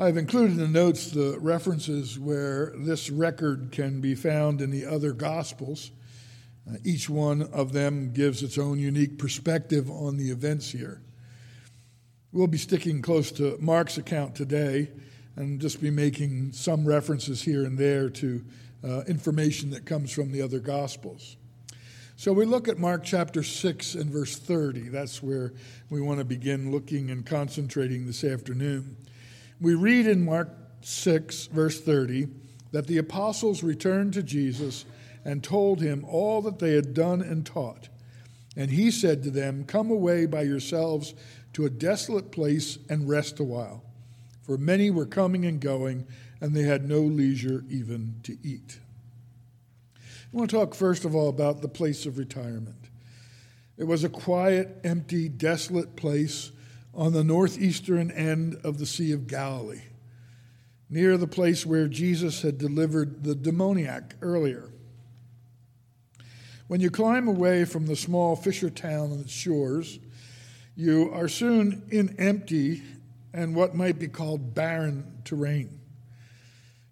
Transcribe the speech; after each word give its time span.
I've 0.00 0.16
included 0.16 0.52
in 0.52 0.72
the 0.72 0.80
notes 0.80 1.10
the 1.10 1.36
references 1.40 2.18
where 2.18 2.72
this 2.74 3.10
record 3.10 3.68
can 3.70 4.00
be 4.00 4.14
found 4.14 4.62
in 4.62 4.70
the 4.70 4.86
other 4.86 5.12
Gospels. 5.12 5.90
Uh, 6.66 6.76
each 6.82 7.10
one 7.10 7.42
of 7.52 7.74
them 7.74 8.10
gives 8.14 8.42
its 8.42 8.56
own 8.56 8.78
unique 8.78 9.18
perspective 9.18 9.90
on 9.90 10.16
the 10.16 10.30
events 10.30 10.70
here. 10.70 11.02
We'll 12.32 12.46
be 12.46 12.56
sticking 12.56 13.02
close 13.02 13.30
to 13.32 13.58
Mark's 13.60 13.98
account 13.98 14.34
today 14.34 14.88
and 15.36 15.60
just 15.60 15.82
be 15.82 15.90
making 15.90 16.52
some 16.52 16.86
references 16.86 17.42
here 17.42 17.66
and 17.66 17.76
there 17.76 18.08
to 18.08 18.42
uh, 18.82 19.02
information 19.02 19.68
that 19.72 19.84
comes 19.84 20.10
from 20.10 20.32
the 20.32 20.40
other 20.40 20.60
Gospels. 20.60 21.36
So 22.16 22.32
we 22.32 22.46
look 22.46 22.68
at 22.68 22.78
Mark 22.78 23.04
chapter 23.04 23.42
6 23.42 23.96
and 23.96 24.10
verse 24.10 24.38
30. 24.38 24.88
That's 24.88 25.22
where 25.22 25.52
we 25.90 26.00
want 26.00 26.20
to 26.20 26.24
begin 26.24 26.72
looking 26.72 27.10
and 27.10 27.26
concentrating 27.26 28.06
this 28.06 28.24
afternoon. 28.24 28.96
We 29.60 29.74
read 29.74 30.06
in 30.06 30.24
Mark 30.24 30.48
6, 30.82 31.46
verse 31.46 31.80
30, 31.80 32.28
that 32.72 32.86
the 32.86 32.98
apostles 32.98 33.62
returned 33.62 34.14
to 34.14 34.22
Jesus 34.22 34.86
and 35.24 35.44
told 35.44 35.82
him 35.82 36.04
all 36.08 36.40
that 36.42 36.58
they 36.58 36.74
had 36.74 36.94
done 36.94 37.20
and 37.20 37.44
taught. 37.44 37.88
And 38.56 38.70
he 38.70 38.90
said 38.90 39.22
to 39.22 39.30
them, 39.30 39.64
Come 39.64 39.90
away 39.90 40.26
by 40.26 40.42
yourselves 40.42 41.14
to 41.52 41.66
a 41.66 41.70
desolate 41.70 42.32
place 42.32 42.78
and 42.88 43.08
rest 43.08 43.38
a 43.38 43.44
while. 43.44 43.84
For 44.42 44.56
many 44.56 44.90
were 44.90 45.06
coming 45.06 45.44
and 45.44 45.60
going, 45.60 46.06
and 46.40 46.56
they 46.56 46.62
had 46.62 46.88
no 46.88 47.00
leisure 47.00 47.64
even 47.68 48.16
to 48.22 48.38
eat. 48.42 48.78
I 49.96 50.36
want 50.36 50.50
to 50.50 50.56
talk 50.56 50.74
first 50.74 51.04
of 51.04 51.14
all 51.14 51.28
about 51.28 51.60
the 51.60 51.68
place 51.68 52.06
of 52.06 52.16
retirement. 52.16 52.88
It 53.76 53.84
was 53.84 54.04
a 54.04 54.08
quiet, 54.08 54.80
empty, 54.84 55.28
desolate 55.28 55.96
place 55.96 56.50
on 56.94 57.12
the 57.12 57.24
northeastern 57.24 58.10
end 58.10 58.58
of 58.64 58.78
the 58.78 58.86
Sea 58.86 59.12
of 59.12 59.26
Galilee, 59.26 59.82
near 60.88 61.16
the 61.16 61.26
place 61.26 61.64
where 61.64 61.86
Jesus 61.86 62.42
had 62.42 62.58
delivered 62.58 63.22
the 63.22 63.34
demoniac 63.34 64.14
earlier. 64.20 64.70
When 66.66 66.80
you 66.80 66.90
climb 66.90 67.28
away 67.28 67.64
from 67.64 67.86
the 67.86 67.96
small 67.96 68.36
fisher 68.36 68.70
town 68.70 69.12
and 69.12 69.20
its 69.22 69.32
shores, 69.32 69.98
you 70.76 71.10
are 71.12 71.28
soon 71.28 71.82
in 71.90 72.14
empty 72.18 72.82
and 73.32 73.54
what 73.54 73.74
might 73.74 73.98
be 73.98 74.08
called 74.08 74.54
barren 74.54 75.20
terrain. 75.24 75.80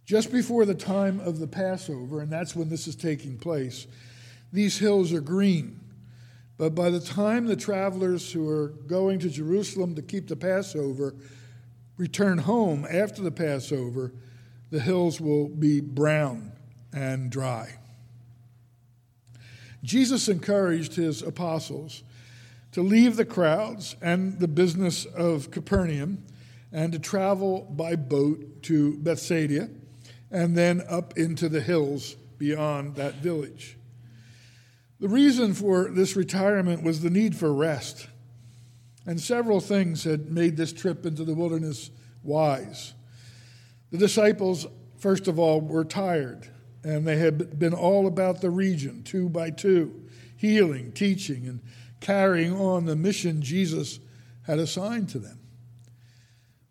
Just 0.04 0.32
before 0.32 0.64
the 0.64 0.74
time 0.74 1.20
of 1.20 1.38
the 1.38 1.46
Passover, 1.46 2.20
and 2.20 2.32
that's 2.32 2.56
when 2.56 2.68
this 2.68 2.86
is 2.86 2.96
taking 2.96 3.36
place, 3.38 3.86
these 4.52 4.78
hills 4.78 5.12
are 5.12 5.20
green 5.20 5.80
but 6.58 6.74
by 6.74 6.90
the 6.90 7.00
time 7.00 7.46
the 7.46 7.56
travelers 7.56 8.32
who 8.32 8.48
are 8.48 8.68
going 8.86 9.20
to 9.20 9.30
Jerusalem 9.30 9.94
to 9.94 10.02
keep 10.02 10.26
the 10.26 10.36
Passover 10.36 11.14
return 11.96 12.38
home 12.38 12.86
after 12.90 13.22
the 13.22 13.30
Passover, 13.30 14.12
the 14.70 14.80
hills 14.80 15.20
will 15.20 15.48
be 15.48 15.80
brown 15.80 16.52
and 16.92 17.30
dry. 17.30 17.78
Jesus 19.82 20.28
encouraged 20.28 20.96
his 20.96 21.22
apostles 21.22 22.02
to 22.72 22.82
leave 22.82 23.16
the 23.16 23.24
crowds 23.24 23.96
and 24.02 24.38
the 24.40 24.48
business 24.48 25.04
of 25.06 25.50
Capernaum 25.52 26.24
and 26.72 26.92
to 26.92 26.98
travel 26.98 27.62
by 27.70 27.96
boat 27.96 28.62
to 28.64 28.98
Bethsaida 28.98 29.70
and 30.30 30.56
then 30.56 30.82
up 30.88 31.16
into 31.16 31.48
the 31.48 31.60
hills 31.60 32.16
beyond 32.36 32.96
that 32.96 33.14
village. 33.14 33.77
The 35.00 35.08
reason 35.08 35.54
for 35.54 35.90
this 35.90 36.16
retirement 36.16 36.82
was 36.82 37.00
the 37.00 37.10
need 37.10 37.36
for 37.36 37.52
rest. 37.52 38.08
And 39.06 39.20
several 39.20 39.60
things 39.60 40.04
had 40.04 40.30
made 40.30 40.56
this 40.56 40.72
trip 40.72 41.06
into 41.06 41.24
the 41.24 41.34
wilderness 41.34 41.90
wise. 42.22 42.94
The 43.90 43.98
disciples, 43.98 44.66
first 44.98 45.28
of 45.28 45.38
all, 45.38 45.60
were 45.60 45.84
tired, 45.84 46.48
and 46.84 47.06
they 47.06 47.16
had 47.16 47.58
been 47.58 47.72
all 47.72 48.06
about 48.06 48.40
the 48.40 48.50
region, 48.50 49.02
two 49.02 49.28
by 49.28 49.50
two, 49.50 50.08
healing, 50.36 50.92
teaching, 50.92 51.46
and 51.46 51.60
carrying 52.00 52.52
on 52.52 52.84
the 52.84 52.96
mission 52.96 53.40
Jesus 53.40 53.98
had 54.42 54.58
assigned 54.58 55.08
to 55.10 55.18
them. 55.18 55.38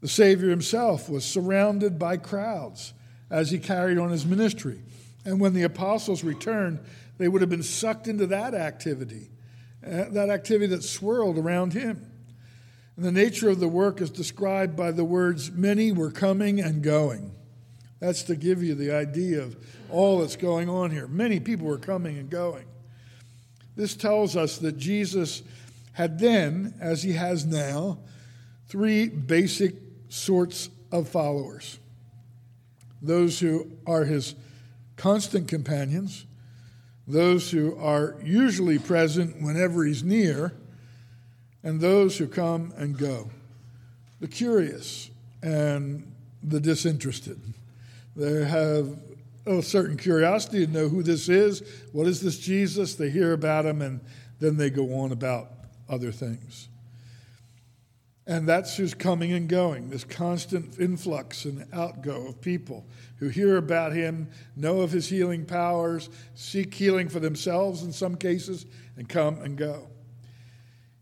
The 0.02 0.08
Savior 0.08 0.50
himself 0.50 1.10
was 1.10 1.26
surrounded 1.26 1.98
by 1.98 2.18
crowds 2.18 2.94
as 3.30 3.52
he 3.52 3.58
carried 3.58 3.98
on 3.98 4.10
his 4.10 4.26
ministry. 4.26 4.82
And 5.26 5.40
when 5.40 5.54
the 5.54 5.64
apostles 5.64 6.24
returned, 6.24 6.80
they 7.18 7.28
would 7.28 7.42
have 7.42 7.50
been 7.50 7.64
sucked 7.64 8.08
into 8.08 8.28
that 8.28 8.54
activity, 8.54 9.30
uh, 9.86 10.06
that 10.10 10.30
activity 10.30 10.68
that 10.68 10.84
swirled 10.84 11.38
around 11.38 11.74
him. 11.74 12.12
And 12.96 13.06
the 13.06 13.12
nature 13.12 13.50
of 13.50 13.60
the 13.60 13.68
work 13.68 14.02
is 14.02 14.10
described 14.10 14.76
by 14.76 14.92
the 14.92 15.06
words, 15.06 15.52
many 15.52 15.92
were 15.92 16.12
coming 16.12 16.60
and 16.60 16.82
going. 16.82 17.32
That's 18.00 18.24
to 18.24 18.36
give 18.36 18.64
you 18.64 18.76
the 18.76 18.92
idea 18.92 19.42
of 19.42 19.56
all 19.90 20.20
that's 20.20 20.36
going 20.36 20.70
on 20.70 20.92
here. 20.92 21.08
Many 21.08 21.40
people 21.40 21.68
were 21.68 21.78
coming 21.78 22.18
and 22.18 22.30
going. 22.30 22.66
This 23.76 23.96
tells 23.96 24.36
us 24.36 24.58
that 24.60 24.78
Jesus 24.78 25.44
had 25.94 26.20
then, 26.20 26.76
as 26.80 27.04
he 27.04 27.14
has 27.14 27.46
now, 27.46 28.00
three 28.68 29.08
basic 29.08 29.76
sorts 30.10 30.70
of 30.92 31.08
followers 31.08 31.80
those 33.00 33.40
who 33.40 33.72
are 33.86 34.06
his 34.06 34.34
constant 34.96 35.48
companions, 35.48 36.26
those 37.08 37.50
who 37.50 37.78
are 37.78 38.18
usually 38.24 38.78
present 38.80 39.42
whenever 39.42 39.86
he's 39.86 40.04
near, 40.04 40.54
and 41.64 41.80
those 41.80 42.18
who 42.18 42.28
come 42.28 42.74
and 42.78 42.98
go. 42.98 43.30
The 44.20 44.28
curious 44.28 45.10
and 45.42 46.12
the 46.44 46.60
disinterested. 46.60 47.40
They 48.16 48.46
have 48.46 49.00
a 49.46 49.62
certain 49.62 49.98
curiosity 49.98 50.66
to 50.66 50.72
know 50.72 50.90
who 50.90 51.04
this 51.04 51.30
is. 51.30 51.64
What 51.92 52.08
is 52.08 52.22
this 52.22 52.38
Jesus? 52.38 52.96
They 52.96 53.10
hear 53.10 53.34
about 53.34 53.66
him 53.66 53.82
and 53.82 54.02
then 54.40 54.58
they 54.58 54.70
go 54.70 55.00
on 55.00 55.12
about 55.12 55.52
other 55.90 56.12
things. 56.12 56.68
And 58.28 58.46
that's 58.46 58.76
who's 58.76 58.94
coming 58.94 59.32
and 59.32 59.48
going, 59.48 59.90
this 59.90 60.04
constant 60.04 60.78
influx 60.80 61.46
and 61.46 61.66
outgo 61.72 62.28
of 62.28 62.42
people 62.42 62.86
who 63.20 63.30
hear 63.30 63.56
about 63.56 63.94
him, 63.94 64.30
know 64.54 64.82
of 64.82 64.92
his 64.92 65.08
healing 65.08 65.46
powers, 65.46 66.10
seek 66.36 66.74
healing 66.74 67.08
for 67.08 67.22
themselves 67.22 67.84
in 67.84 67.94
some 67.94 68.16
cases, 68.16 68.66
and 68.98 69.08
come 69.08 69.42
and 69.42 69.58
go. 69.58 69.88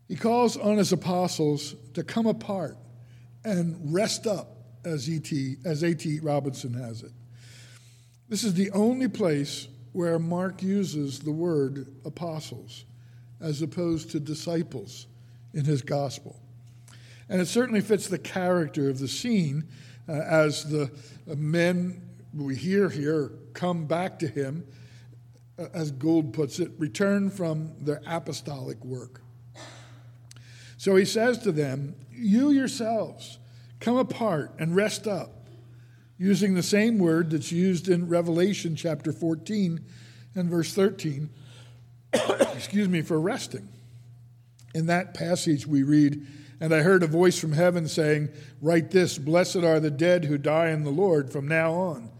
He 0.06 0.14
calls 0.14 0.56
on 0.56 0.78
his 0.78 0.92
apostles 0.92 1.74
to 1.94 2.04
come 2.04 2.26
apart 2.26 2.78
and 3.44 3.92
rest 3.92 4.28
up, 4.28 4.52
as 4.84 5.10
E.T. 5.10 5.56
as 5.64 5.82
A.T. 5.82 6.20
Robinson 6.20 6.74
has 6.74 7.02
it. 7.02 7.10
This 8.28 8.44
is 8.44 8.54
the 8.54 8.70
only 8.70 9.08
place 9.08 9.66
where 9.90 10.20
Mark 10.20 10.62
uses 10.62 11.18
the 11.18 11.32
word 11.32 11.88
apostles 12.04 12.84
as 13.40 13.62
opposed 13.62 14.12
to 14.12 14.20
disciples 14.20 15.08
in 15.54 15.64
his 15.64 15.82
gospel. 15.82 16.40
And 17.28 17.40
it 17.40 17.46
certainly 17.46 17.80
fits 17.80 18.06
the 18.06 18.18
character 18.18 18.88
of 18.88 18.98
the 18.98 19.08
scene 19.08 19.68
uh, 20.08 20.12
as 20.12 20.64
the 20.64 20.90
men 21.26 22.02
we 22.34 22.54
hear 22.54 22.88
here 22.88 23.32
come 23.54 23.86
back 23.86 24.18
to 24.20 24.28
him, 24.28 24.66
uh, 25.58 25.66
as 25.72 25.90
Gould 25.90 26.32
puts 26.32 26.60
it, 26.60 26.70
return 26.78 27.30
from 27.30 27.72
their 27.80 28.02
apostolic 28.06 28.84
work. 28.84 29.22
So 30.76 30.96
he 30.96 31.04
says 31.04 31.38
to 31.38 31.52
them, 31.52 31.96
You 32.12 32.50
yourselves 32.50 33.38
come 33.80 33.96
apart 33.96 34.54
and 34.58 34.76
rest 34.76 35.06
up, 35.06 35.48
using 36.18 36.54
the 36.54 36.62
same 36.62 36.98
word 36.98 37.30
that's 37.30 37.50
used 37.50 37.88
in 37.88 38.08
Revelation 38.08 38.76
chapter 38.76 39.12
14 39.12 39.80
and 40.34 40.50
verse 40.50 40.72
13, 40.74 41.30
excuse 42.54 42.88
me, 42.88 43.02
for 43.02 43.20
resting. 43.20 43.68
In 44.74 44.86
that 44.86 45.14
passage, 45.14 45.66
we 45.66 45.82
read, 45.82 46.26
and 46.60 46.74
I 46.74 46.80
heard 46.80 47.02
a 47.02 47.08
voice 47.08 47.38
from 47.38 47.52
heaven 47.52 47.86
saying, 47.86 48.30
Write 48.60 48.90
this 48.90 49.18
Blessed 49.18 49.56
are 49.56 49.80
the 49.80 49.90
dead 49.90 50.24
who 50.24 50.38
die 50.38 50.70
in 50.70 50.84
the 50.84 50.90
Lord 50.90 51.30
from 51.30 51.46
now 51.46 51.72
on. 51.72 52.10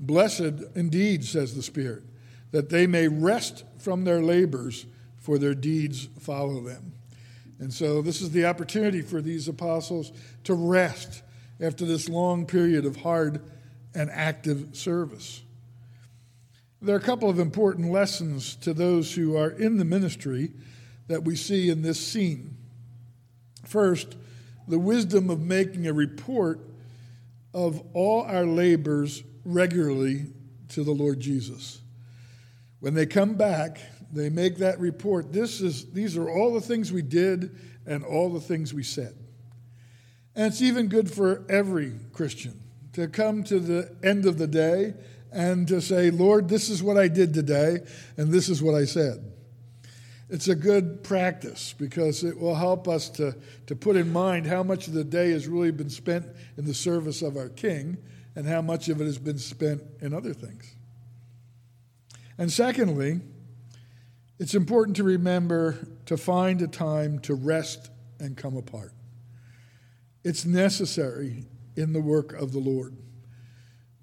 Blessed 0.00 0.54
indeed, 0.74 1.24
says 1.24 1.54
the 1.54 1.62
Spirit, 1.62 2.02
that 2.50 2.70
they 2.70 2.86
may 2.86 3.08
rest 3.08 3.64
from 3.78 4.04
their 4.04 4.22
labors, 4.22 4.86
for 5.18 5.38
their 5.38 5.54
deeds 5.54 6.08
follow 6.18 6.60
them. 6.60 6.92
And 7.58 7.72
so, 7.72 8.02
this 8.02 8.20
is 8.20 8.30
the 8.30 8.46
opportunity 8.46 9.02
for 9.02 9.22
these 9.22 9.48
apostles 9.48 10.12
to 10.44 10.54
rest 10.54 11.22
after 11.60 11.84
this 11.84 12.08
long 12.08 12.46
period 12.46 12.84
of 12.84 12.96
hard 12.96 13.40
and 13.94 14.10
active 14.10 14.70
service. 14.72 15.42
There 16.82 16.94
are 16.94 16.98
a 16.98 17.02
couple 17.02 17.30
of 17.30 17.38
important 17.38 17.90
lessons 17.90 18.56
to 18.56 18.74
those 18.74 19.14
who 19.14 19.36
are 19.36 19.50
in 19.50 19.78
the 19.78 19.84
ministry 19.84 20.52
that 21.06 21.22
we 21.22 21.36
see 21.36 21.70
in 21.70 21.82
this 21.82 22.04
scene. 22.04 22.56
First, 23.64 24.16
the 24.68 24.78
wisdom 24.78 25.30
of 25.30 25.40
making 25.40 25.86
a 25.86 25.92
report 25.92 26.60
of 27.52 27.82
all 27.92 28.22
our 28.22 28.44
labors 28.44 29.22
regularly 29.44 30.26
to 30.70 30.84
the 30.84 30.92
Lord 30.92 31.20
Jesus. 31.20 31.80
When 32.80 32.94
they 32.94 33.06
come 33.06 33.34
back, 33.34 33.78
they 34.12 34.28
make 34.28 34.58
that 34.58 34.78
report. 34.78 35.32
This 35.32 35.60
is, 35.60 35.90
these 35.92 36.16
are 36.16 36.28
all 36.28 36.54
the 36.54 36.60
things 36.60 36.92
we 36.92 37.02
did 37.02 37.56
and 37.86 38.04
all 38.04 38.30
the 38.30 38.40
things 38.40 38.72
we 38.72 38.82
said. 38.82 39.14
And 40.34 40.46
it's 40.46 40.62
even 40.62 40.88
good 40.88 41.10
for 41.10 41.44
every 41.48 41.92
Christian 42.12 42.60
to 42.94 43.08
come 43.08 43.44
to 43.44 43.58
the 43.58 43.94
end 44.02 44.26
of 44.26 44.38
the 44.38 44.46
day 44.46 44.94
and 45.32 45.66
to 45.68 45.80
say, 45.80 46.10
Lord, 46.10 46.48
this 46.48 46.68
is 46.68 46.82
what 46.82 46.96
I 46.96 47.08
did 47.08 47.34
today, 47.34 47.78
and 48.16 48.32
this 48.32 48.48
is 48.48 48.62
what 48.62 48.74
I 48.74 48.84
said. 48.84 49.32
It's 50.30 50.48
a 50.48 50.54
good 50.54 51.04
practice 51.04 51.74
because 51.76 52.24
it 52.24 52.38
will 52.38 52.54
help 52.54 52.88
us 52.88 53.10
to, 53.10 53.36
to 53.66 53.76
put 53.76 53.96
in 53.96 54.12
mind 54.12 54.46
how 54.46 54.62
much 54.62 54.88
of 54.88 54.94
the 54.94 55.04
day 55.04 55.30
has 55.32 55.46
really 55.46 55.70
been 55.70 55.90
spent 55.90 56.26
in 56.56 56.64
the 56.64 56.74
service 56.74 57.20
of 57.20 57.36
our 57.36 57.50
King 57.50 57.98
and 58.34 58.46
how 58.46 58.62
much 58.62 58.88
of 58.88 59.00
it 59.00 59.04
has 59.04 59.18
been 59.18 59.38
spent 59.38 59.82
in 60.00 60.14
other 60.14 60.32
things. 60.32 60.74
And 62.38 62.50
secondly, 62.50 63.20
it's 64.38 64.54
important 64.54 64.96
to 64.96 65.04
remember 65.04 65.86
to 66.06 66.16
find 66.16 66.60
a 66.62 66.66
time 66.66 67.18
to 67.20 67.34
rest 67.34 67.90
and 68.18 68.36
come 68.36 68.56
apart. 68.56 68.92
It's 70.24 70.44
necessary 70.44 71.44
in 71.76 71.92
the 71.92 72.00
work 72.00 72.32
of 72.32 72.52
the 72.52 72.58
Lord. 72.58 72.96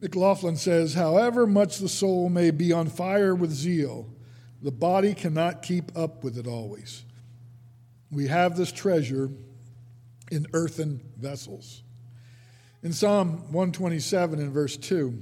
McLaughlin 0.01 0.55
says, 0.55 0.93
however 0.93 1.45
much 1.45 1.77
the 1.77 1.89
soul 1.89 2.29
may 2.29 2.51
be 2.51 2.71
on 2.71 2.87
fire 2.87 3.35
with 3.35 3.51
zeal, 3.51 4.10
the 4.61 4.71
body 4.71 5.13
cannot 5.13 5.63
keep 5.63 5.97
up 5.97 6.23
with 6.23 6.37
it 6.37 6.47
always. 6.47 7.03
We 8.11 8.27
have 8.27 8.57
this 8.57 8.71
treasure 8.71 9.31
in 10.31 10.47
earthen 10.53 11.01
vessels. 11.17 11.83
In 12.83 12.93
Psalm 12.93 13.51
127 13.51 14.39
in 14.39 14.51
verse 14.51 14.77
2, 14.77 15.21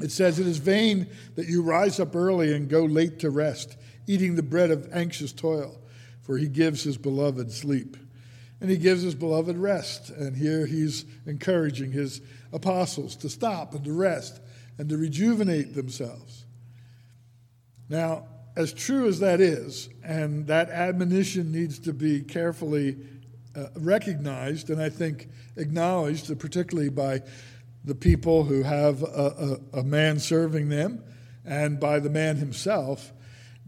it 0.00 0.10
says, 0.10 0.38
It 0.38 0.46
is 0.46 0.58
vain 0.58 1.08
that 1.34 1.48
you 1.48 1.62
rise 1.62 2.00
up 2.00 2.16
early 2.16 2.54
and 2.54 2.68
go 2.68 2.84
late 2.84 3.18
to 3.20 3.30
rest, 3.30 3.76
eating 4.06 4.36
the 4.36 4.42
bread 4.42 4.70
of 4.70 4.88
anxious 4.92 5.32
toil, 5.32 5.80
for 6.22 6.38
he 6.38 6.48
gives 6.48 6.82
his 6.82 6.96
beloved 6.96 7.52
sleep. 7.52 7.96
And 8.60 8.70
he 8.70 8.76
gives 8.76 9.02
his 9.02 9.16
beloved 9.16 9.56
rest. 9.56 10.10
And 10.10 10.36
here 10.36 10.66
he's 10.66 11.04
encouraging 11.26 11.90
his 11.90 12.20
apostles 12.52 13.16
to 13.16 13.28
stop 13.28 13.74
and 13.74 13.84
to 13.84 13.92
rest 13.92 14.40
and 14.78 14.88
to 14.88 14.96
rejuvenate 14.96 15.74
themselves. 15.74 16.44
Now, 17.88 18.26
as 18.56 18.72
true 18.72 19.08
as 19.08 19.20
that 19.20 19.40
is, 19.40 19.88
and 20.04 20.46
that 20.46 20.70
admonition 20.70 21.52
needs 21.52 21.78
to 21.80 21.92
be 21.92 22.20
carefully 22.20 22.98
uh, 23.54 23.66
recognized 23.76 24.70
and 24.70 24.80
I 24.80 24.88
think 24.88 25.28
acknowledged, 25.56 26.38
particularly 26.38 26.88
by 26.88 27.22
the 27.84 27.94
people 27.94 28.44
who 28.44 28.62
have 28.62 29.02
a, 29.02 29.58
a, 29.74 29.80
a 29.80 29.82
man 29.82 30.18
serving 30.18 30.68
them 30.68 31.02
and 31.44 31.80
by 31.80 31.98
the 31.98 32.10
man 32.10 32.36
himself, 32.36 33.12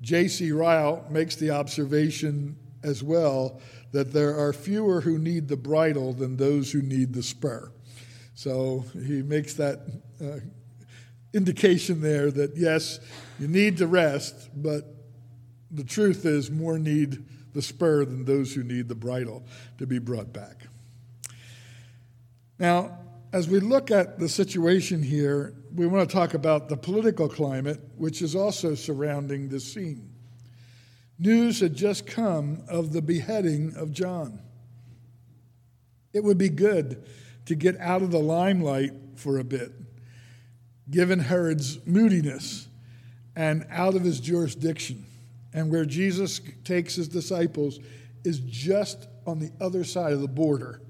J.C. 0.00 0.52
Ryle 0.52 1.04
makes 1.10 1.36
the 1.36 1.50
observation 1.50 2.56
as 2.82 3.02
well 3.02 3.60
that 3.92 4.12
there 4.12 4.38
are 4.38 4.52
fewer 4.52 5.00
who 5.00 5.18
need 5.18 5.48
the 5.48 5.56
bridle 5.56 6.12
than 6.12 6.36
those 6.36 6.70
who 6.72 6.82
need 6.82 7.12
the 7.12 7.22
spur. 7.22 7.72
So 8.34 8.84
he 8.92 9.22
makes 9.22 9.54
that 9.54 9.80
uh, 10.20 10.40
indication 11.34 12.00
there 12.00 12.30
that 12.30 12.56
yes, 12.56 13.00
you 13.38 13.48
need 13.48 13.76
to 13.78 13.86
rest, 13.86 14.50
but 14.54 14.84
the 15.70 15.84
truth 15.84 16.24
is 16.24 16.50
more 16.50 16.78
need 16.78 17.24
the 17.52 17.62
spur 17.62 18.04
than 18.04 18.24
those 18.24 18.54
who 18.54 18.62
need 18.62 18.88
the 18.88 18.94
bridle 18.94 19.44
to 19.78 19.86
be 19.86 19.98
brought 19.98 20.32
back. 20.32 20.62
Now, 22.58 22.98
as 23.32 23.48
we 23.48 23.58
look 23.58 23.90
at 23.90 24.18
the 24.18 24.28
situation 24.28 25.02
here, 25.02 25.54
we 25.74 25.86
want 25.86 26.08
to 26.08 26.14
talk 26.14 26.34
about 26.34 26.68
the 26.68 26.76
political 26.76 27.28
climate, 27.28 27.80
which 27.96 28.22
is 28.22 28.36
also 28.36 28.76
surrounding 28.76 29.48
this 29.48 29.64
scene. 29.72 30.10
News 31.18 31.60
had 31.60 31.74
just 31.74 32.06
come 32.06 32.62
of 32.68 32.92
the 32.92 33.02
beheading 33.02 33.74
of 33.76 33.92
John. 33.92 34.40
It 36.12 36.22
would 36.22 36.38
be 36.38 36.48
good 36.48 37.04
to 37.46 37.54
get 37.56 37.76
out 37.80 38.02
of 38.02 38.12
the 38.12 38.20
limelight 38.20 38.92
for 39.16 39.38
a 39.38 39.44
bit, 39.44 39.72
given 40.90 41.18
Herod's 41.18 41.84
moodiness 41.86 42.68
and 43.36 43.66
out 43.70 43.94
of 43.94 44.02
his 44.02 44.20
jurisdiction. 44.20 45.06
And 45.52 45.70
where 45.70 45.84
Jesus 45.84 46.40
takes 46.64 46.96
his 46.96 47.08
disciples 47.08 47.78
is 48.24 48.40
just 48.40 49.06
on 49.26 49.38
the 49.38 49.52
other 49.60 49.84
side 49.84 50.12
of 50.12 50.20
the 50.20 50.28
border 50.28 50.80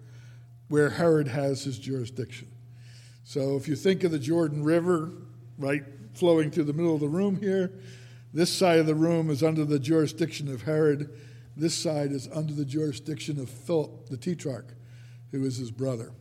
where 0.69 0.91
Herod 0.91 1.29
has 1.29 1.65
his 1.65 1.79
jurisdiction. 1.79 2.49
So 3.25 3.57
if 3.57 3.69
you 3.69 3.77
think 3.77 4.05
of 4.05 4.11
the 4.11 4.19
Jordan 4.19 4.65
River, 4.65 5.13
right, 5.59 5.85
flowing 6.15 6.51
through 6.51 6.65
the 6.65 6.73
middle 6.73 6.95
of 6.95 7.01
the 7.01 7.09
room 7.09 7.41
here, 7.41 7.73
this 8.33 8.53
side 8.53 8.81
of 8.81 8.87
the 8.87 8.95
room 8.95 9.31
is 9.31 9.43
under 9.43 9.65
the 9.65 9.79
jurisdiction 9.79 10.53
of 10.53 10.63
Herod. 10.63 11.11
This 11.57 11.75
side 11.75 12.11
is 12.11 12.29
under 12.35 12.53
the 12.53 12.65
jurisdiction 12.65 13.39
of 13.39 13.49
Philip 13.49 14.09
the 14.09 14.17
Tetrarch, 14.17 14.75
who 15.31 15.45
is 15.45 15.57
his 15.57 15.71
brother. 15.71 16.13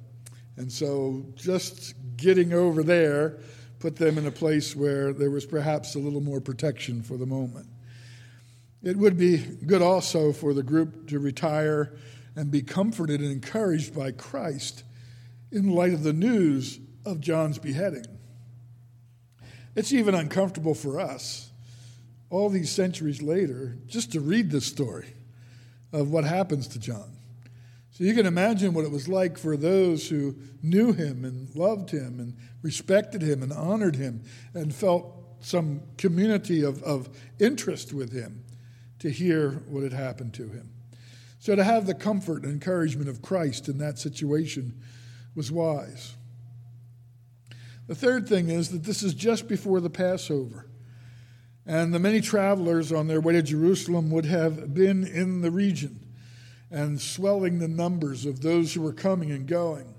And 0.57 0.71
so 0.71 1.25
just 1.35 1.95
getting 2.17 2.53
over 2.53 2.83
there 2.83 3.39
put 3.83 3.97
them 3.97 4.17
in 4.17 4.25
a 4.25 4.31
place 4.31 4.77
where 4.77 5.11
there 5.11 5.29
was 5.29 5.45
perhaps 5.45 5.93
a 5.93 5.99
little 5.99 6.21
more 6.21 6.39
protection 6.39 7.03
for 7.03 7.17
the 7.17 7.25
moment. 7.25 7.67
It 8.81 8.95
would 8.95 9.17
be 9.17 9.39
good 9.39 9.81
also 9.81 10.31
for 10.31 10.53
the 10.53 10.63
group 10.63 11.09
to 11.09 11.19
retire 11.19 11.91
and 12.37 12.49
be 12.49 12.61
comforted 12.61 13.19
and 13.19 13.29
encouraged 13.29 13.93
by 13.93 14.13
Christ 14.13 14.85
in 15.51 15.69
light 15.69 15.91
of 15.91 16.03
the 16.03 16.13
news 16.13 16.79
of 17.05 17.19
John's 17.19 17.59
beheading. 17.59 18.05
It's 19.75 19.91
even 19.91 20.15
uncomfortable 20.15 20.75
for 20.75 21.01
us, 21.01 21.51
all 22.29 22.47
these 22.47 22.71
centuries 22.71 23.21
later, 23.21 23.77
just 23.85 24.13
to 24.13 24.21
read 24.21 24.49
this 24.49 24.65
story 24.65 25.13
of 25.91 26.09
what 26.09 26.23
happens 26.23 26.69
to 26.69 26.79
John. 26.79 27.12
So 27.93 28.03
you 28.03 28.15
can 28.15 28.25
imagine 28.25 28.73
what 28.73 28.85
it 28.85 28.91
was 28.91 29.07
like 29.07 29.37
for 29.37 29.55
those 29.55 30.09
who 30.09 30.35
knew 30.63 30.93
him 30.93 31.23
and 31.23 31.53
loved 31.55 31.91
him 31.91 32.19
and 32.19 32.35
respected 32.63 33.21
him 33.21 33.43
and 33.43 33.53
honored 33.53 33.95
him 33.95 34.23
and 34.55 34.73
felt 34.73 35.13
some 35.41 35.81
community 35.97 36.63
of, 36.63 36.81
of 36.81 37.07
interest 37.39 37.93
with 37.93 38.11
him 38.11 38.43
to 38.97 39.11
hear 39.11 39.51
what 39.69 39.83
had 39.83 39.93
happened 39.93 40.33
to 40.33 40.47
him. 40.47 40.71
So 41.37 41.55
to 41.55 41.63
have 41.63 41.85
the 41.85 41.93
comfort 41.93 42.43
and 42.43 42.51
encouragement 42.51 43.09
of 43.09 43.21
Christ 43.21 43.69
in 43.69 43.77
that 43.77 43.99
situation 43.99 44.81
was 45.35 45.51
wise. 45.51 46.15
The 47.85 47.95
third 47.95 48.27
thing 48.27 48.49
is 48.49 48.69
that 48.69 48.85
this 48.85 49.03
is 49.03 49.13
just 49.13 49.47
before 49.47 49.81
the 49.81 49.89
Passover. 49.89 50.67
And 51.67 51.93
the 51.93 51.99
many 51.99 52.21
travelers 52.21 52.91
on 52.91 53.05
their 53.05 53.21
way 53.21 53.33
to 53.33 53.43
Jerusalem 53.43 54.09
would 54.09 54.25
have 54.25 54.73
been 54.73 55.05
in 55.05 55.41
the 55.41 55.51
region 55.51 56.02
and 56.73 56.99
swelling 56.99 57.59
the 57.59 57.67
numbers 57.67 58.25
of 58.25 58.41
those 58.41 58.73
who 58.73 58.81
were 58.81 58.91
coming 58.91 59.31
and 59.31 59.47
going. 59.47 59.93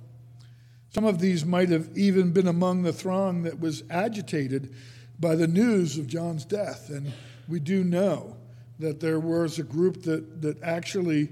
Some 0.92 1.04
of 1.04 1.20
these 1.20 1.44
might 1.44 1.68
have 1.68 1.96
even 1.96 2.32
been 2.32 2.48
among 2.48 2.82
the 2.82 2.92
throng 2.92 3.44
that 3.44 3.60
was 3.60 3.84
agitated 3.88 4.74
by 5.20 5.36
the 5.36 5.46
news 5.46 5.98
of 5.98 6.08
John's 6.08 6.44
death. 6.44 6.90
And 6.90 7.12
we 7.48 7.60
do 7.60 7.84
know 7.84 8.36
that 8.80 8.98
there 8.98 9.20
was 9.20 9.60
a 9.60 9.62
group 9.62 10.02
that, 10.02 10.42
that 10.42 10.60
actually 10.64 11.28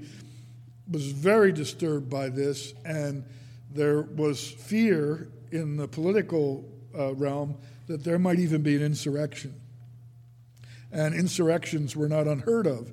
was 0.88 1.10
very 1.10 1.52
disturbed 1.52 2.08
by 2.08 2.28
this, 2.28 2.72
and 2.84 3.24
there 3.74 4.02
was 4.02 4.48
fear 4.48 5.28
in 5.50 5.76
the 5.76 5.88
political 5.88 6.64
uh, 6.96 7.14
realm 7.14 7.56
that 7.88 8.04
there 8.04 8.18
might 8.18 8.38
even 8.38 8.62
be 8.62 8.76
an 8.76 8.82
insurrection. 8.82 9.54
And 10.92 11.14
insurrections 11.14 11.96
were 11.96 12.08
not 12.08 12.28
unheard 12.28 12.68
of 12.68 12.92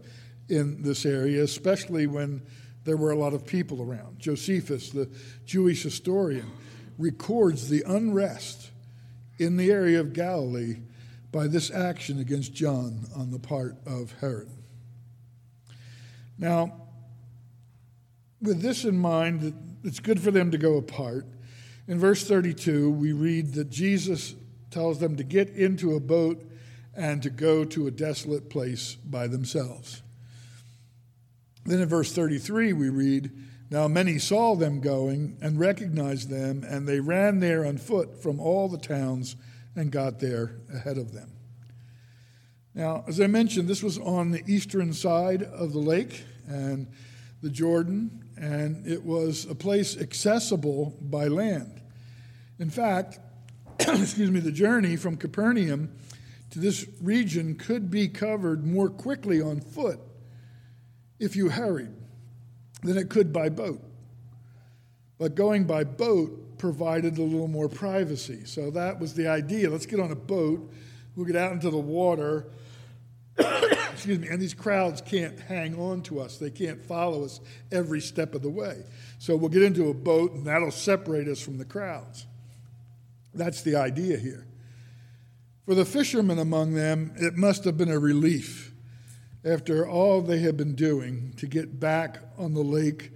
in 0.49 0.81
this 0.81 1.05
area, 1.05 1.43
especially 1.43 2.07
when 2.07 2.41
there 2.83 2.97
were 2.97 3.11
a 3.11 3.17
lot 3.17 3.33
of 3.33 3.45
people 3.45 3.81
around. 3.81 4.19
Josephus, 4.19 4.89
the 4.89 5.09
Jewish 5.45 5.83
historian, 5.83 6.49
records 6.97 7.69
the 7.69 7.83
unrest 7.85 8.71
in 9.37 9.57
the 9.57 9.71
area 9.71 9.99
of 9.99 10.13
Galilee 10.13 10.77
by 11.31 11.47
this 11.47 11.71
action 11.71 12.19
against 12.19 12.53
John 12.53 13.05
on 13.15 13.31
the 13.31 13.39
part 13.39 13.75
of 13.85 14.13
Herod. 14.19 14.49
Now, 16.37 16.87
with 18.41 18.61
this 18.61 18.85
in 18.85 18.97
mind, 18.97 19.79
it's 19.83 19.99
good 19.99 20.19
for 20.19 20.31
them 20.31 20.51
to 20.51 20.57
go 20.57 20.77
apart. 20.77 21.25
In 21.87 21.99
verse 21.99 22.27
32, 22.27 22.91
we 22.91 23.11
read 23.11 23.53
that 23.53 23.69
Jesus 23.69 24.35
tells 24.71 24.99
them 24.99 25.15
to 25.17 25.23
get 25.23 25.49
into 25.49 25.95
a 25.95 25.99
boat 25.99 26.43
and 26.95 27.21
to 27.23 27.29
go 27.29 27.65
to 27.65 27.87
a 27.87 27.91
desolate 27.91 28.49
place 28.49 28.95
by 28.95 29.27
themselves. 29.27 30.01
Then 31.65 31.81
in 31.81 31.89
verse 31.89 32.11
33, 32.13 32.73
we 32.73 32.89
read, 32.89 33.31
Now 33.69 33.87
many 33.87 34.17
saw 34.17 34.55
them 34.55 34.81
going 34.81 35.37
and 35.41 35.59
recognized 35.59 36.29
them, 36.29 36.63
and 36.63 36.87
they 36.87 36.99
ran 36.99 37.39
there 37.39 37.65
on 37.65 37.77
foot 37.77 38.21
from 38.21 38.39
all 38.39 38.67
the 38.67 38.77
towns 38.77 39.35
and 39.75 39.91
got 39.91 40.19
there 40.19 40.57
ahead 40.73 40.97
of 40.97 41.13
them. 41.13 41.31
Now, 42.73 43.03
as 43.07 43.19
I 43.19 43.27
mentioned, 43.27 43.67
this 43.67 43.83
was 43.83 43.97
on 43.97 44.31
the 44.31 44.43
eastern 44.47 44.93
side 44.93 45.43
of 45.43 45.73
the 45.73 45.79
lake 45.79 46.23
and 46.47 46.87
the 47.41 47.49
Jordan, 47.49 48.23
and 48.37 48.85
it 48.87 49.03
was 49.03 49.45
a 49.49 49.55
place 49.55 49.97
accessible 49.99 50.97
by 51.01 51.27
land. 51.27 51.81
In 52.59 52.69
fact, 52.69 53.19
excuse 53.79 54.31
me, 54.31 54.39
the 54.39 54.51
journey 54.51 54.95
from 54.95 55.17
Capernaum 55.17 55.91
to 56.51 56.59
this 56.59 56.85
region 57.01 57.55
could 57.55 57.89
be 57.89 58.07
covered 58.07 58.65
more 58.65 58.89
quickly 58.89 59.41
on 59.41 59.61
foot 59.61 59.99
if 61.19 61.35
you 61.35 61.49
hurried 61.49 61.91
than 62.83 62.97
it 62.97 63.09
could 63.09 63.33
by 63.33 63.49
boat. 63.49 63.83
But 65.17 65.35
going 65.35 65.65
by 65.65 65.83
boat 65.83 66.57
provided 66.57 67.17
a 67.17 67.21
little 67.21 67.47
more 67.47 67.69
privacy. 67.69 68.45
So 68.45 68.71
that 68.71 68.99
was 68.99 69.13
the 69.13 69.27
idea. 69.27 69.69
Let's 69.69 69.85
get 69.85 69.99
on 69.99 70.11
a 70.11 70.15
boat. 70.15 70.71
We'll 71.15 71.25
get 71.25 71.35
out 71.35 71.51
into 71.51 71.69
the 71.69 71.77
water. 71.77 72.45
Excuse 73.37 74.19
me. 74.19 74.29
And 74.29 74.41
these 74.41 74.53
crowds 74.53 75.01
can't 75.01 75.39
hang 75.39 75.77
on 75.77 76.01
to 76.03 76.19
us, 76.19 76.37
they 76.37 76.51
can't 76.51 76.81
follow 76.85 77.25
us 77.25 77.41
every 77.71 77.99
step 77.99 78.33
of 78.33 78.41
the 78.41 78.49
way. 78.49 78.83
So 79.17 79.35
we'll 79.35 79.49
get 79.49 79.63
into 79.63 79.89
a 79.89 79.93
boat, 79.93 80.33
and 80.33 80.45
that'll 80.45 80.71
separate 80.71 81.27
us 81.27 81.41
from 81.41 81.57
the 81.57 81.65
crowds. 81.65 82.25
That's 83.33 83.61
the 83.61 83.75
idea 83.75 84.17
here. 84.17 84.45
For 85.65 85.75
the 85.75 85.85
fishermen 85.85 86.39
among 86.39 86.73
them, 86.73 87.11
it 87.17 87.35
must 87.35 87.63
have 87.65 87.77
been 87.77 87.91
a 87.91 87.99
relief 87.99 88.68
after 89.43 89.87
all 89.87 90.21
they 90.21 90.39
had 90.39 90.57
been 90.57 90.75
doing 90.75 91.33
to 91.37 91.47
get 91.47 91.79
back 91.79 92.19
on 92.37 92.53
the 92.53 92.63
lake 92.63 93.11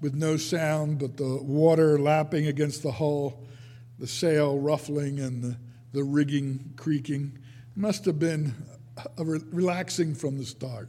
with 0.00 0.14
no 0.14 0.36
sound 0.36 0.98
but 0.98 1.16
the 1.16 1.38
water 1.42 1.98
lapping 1.98 2.46
against 2.46 2.82
the 2.82 2.92
hull, 2.92 3.44
the 3.98 4.06
sail 4.06 4.58
ruffling, 4.58 5.20
and 5.20 5.42
the, 5.42 5.56
the 5.92 6.02
rigging 6.02 6.72
creaking. 6.76 7.38
It 7.76 7.80
must 7.80 8.04
have 8.06 8.18
been 8.18 8.54
re- 9.18 9.40
relaxing 9.52 10.14
from 10.14 10.38
the 10.38 10.44
start. 10.44 10.88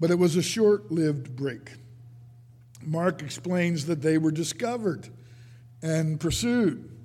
But 0.00 0.10
it 0.10 0.18
was 0.18 0.36
a 0.36 0.42
short 0.42 0.90
lived 0.92 1.34
break. 1.34 1.72
Mark 2.82 3.22
explains 3.22 3.86
that 3.86 4.02
they 4.02 4.18
were 4.18 4.30
discovered 4.30 5.08
and 5.82 6.20
pursued. 6.20 6.97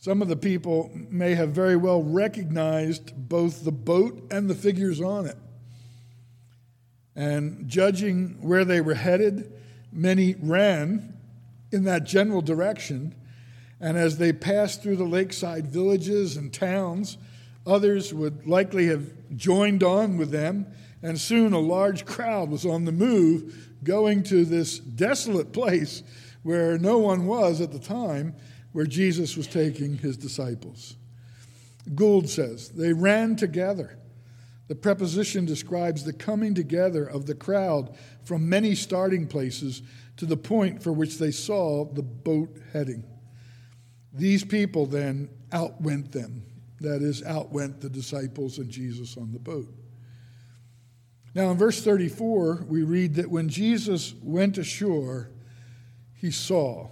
Some 0.00 0.22
of 0.22 0.28
the 0.28 0.36
people 0.36 0.92
may 1.10 1.34
have 1.34 1.50
very 1.50 1.76
well 1.76 2.02
recognized 2.02 3.12
both 3.28 3.64
the 3.64 3.72
boat 3.72 4.28
and 4.30 4.48
the 4.48 4.54
figures 4.54 5.00
on 5.00 5.26
it. 5.26 5.36
And 7.16 7.66
judging 7.68 8.38
where 8.40 8.64
they 8.64 8.80
were 8.80 8.94
headed, 8.94 9.52
many 9.92 10.36
ran 10.40 11.18
in 11.72 11.82
that 11.84 12.04
general 12.04 12.42
direction. 12.42 13.12
And 13.80 13.98
as 13.98 14.18
they 14.18 14.32
passed 14.32 14.84
through 14.84 14.96
the 14.96 15.04
lakeside 15.04 15.66
villages 15.66 16.36
and 16.36 16.52
towns, 16.52 17.18
others 17.66 18.14
would 18.14 18.46
likely 18.46 18.86
have 18.86 19.10
joined 19.36 19.82
on 19.82 20.16
with 20.16 20.30
them. 20.30 20.66
And 21.02 21.20
soon 21.20 21.52
a 21.52 21.58
large 21.58 22.06
crowd 22.06 22.50
was 22.50 22.64
on 22.64 22.84
the 22.84 22.92
move, 22.92 23.68
going 23.82 24.22
to 24.24 24.44
this 24.44 24.78
desolate 24.78 25.52
place 25.52 26.04
where 26.44 26.78
no 26.78 26.98
one 26.98 27.26
was 27.26 27.60
at 27.60 27.72
the 27.72 27.80
time 27.80 28.36
where 28.72 28.86
Jesus 28.86 29.36
was 29.36 29.46
taking 29.46 29.98
his 29.98 30.16
disciples. 30.16 30.96
Gould 31.94 32.28
says, 32.28 32.68
they 32.70 32.92
ran 32.92 33.36
together. 33.36 33.98
The 34.68 34.74
preposition 34.74 35.46
describes 35.46 36.04
the 36.04 36.12
coming 36.12 36.54
together 36.54 37.04
of 37.04 37.26
the 37.26 37.34
crowd 37.34 37.96
from 38.24 38.48
many 38.48 38.74
starting 38.74 39.26
places 39.26 39.82
to 40.18 40.26
the 40.26 40.36
point 40.36 40.82
for 40.82 40.92
which 40.92 41.18
they 41.18 41.30
saw 41.30 41.86
the 41.86 42.02
boat 42.02 42.50
heading. 42.72 43.04
These 44.12 44.44
people 44.44 44.84
then 44.84 45.30
outwent 45.52 46.12
them, 46.12 46.44
that 46.80 47.02
is, 47.02 47.22
outwent 47.22 47.80
the 47.80 47.88
disciples 47.88 48.58
and 48.58 48.68
Jesus 48.68 49.16
on 49.16 49.32
the 49.32 49.38
boat. 49.38 49.72
Now, 51.34 51.50
in 51.50 51.56
verse 51.56 51.82
34, 51.82 52.66
we 52.68 52.82
read 52.82 53.14
that 53.14 53.30
when 53.30 53.48
Jesus 53.48 54.14
went 54.22 54.58
ashore, 54.58 55.30
he 56.14 56.30
saw 56.30 56.88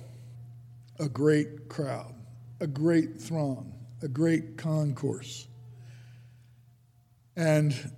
a 0.99 1.09
great 1.09 1.69
crowd, 1.69 2.15
a 2.61 2.67
great 2.67 3.21
throng, 3.21 3.73
a 4.03 4.09
great 4.09 4.57
concourse. 4.57 5.47
And 7.37 7.93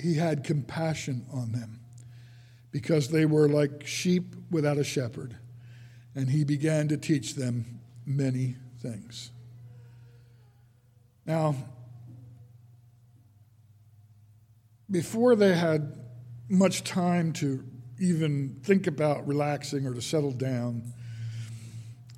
he 0.00 0.14
had 0.14 0.44
compassion 0.44 1.26
on 1.32 1.52
them 1.52 1.80
because 2.70 3.08
they 3.08 3.24
were 3.24 3.48
like 3.48 3.86
sheep 3.86 4.34
without 4.50 4.78
a 4.78 4.84
shepherd. 4.84 5.36
And 6.14 6.28
he 6.30 6.44
began 6.44 6.88
to 6.88 6.96
teach 6.96 7.34
them 7.34 7.80
many 8.06 8.56
things. 8.80 9.30
Now, 11.26 11.56
before 14.90 15.34
they 15.34 15.54
had 15.54 15.98
much 16.48 16.84
time 16.84 17.32
to 17.34 17.64
even 17.98 18.60
think 18.62 18.86
about 18.86 19.26
relaxing 19.26 19.86
or 19.86 19.94
to 19.94 20.02
settle 20.02 20.32
down, 20.32 20.92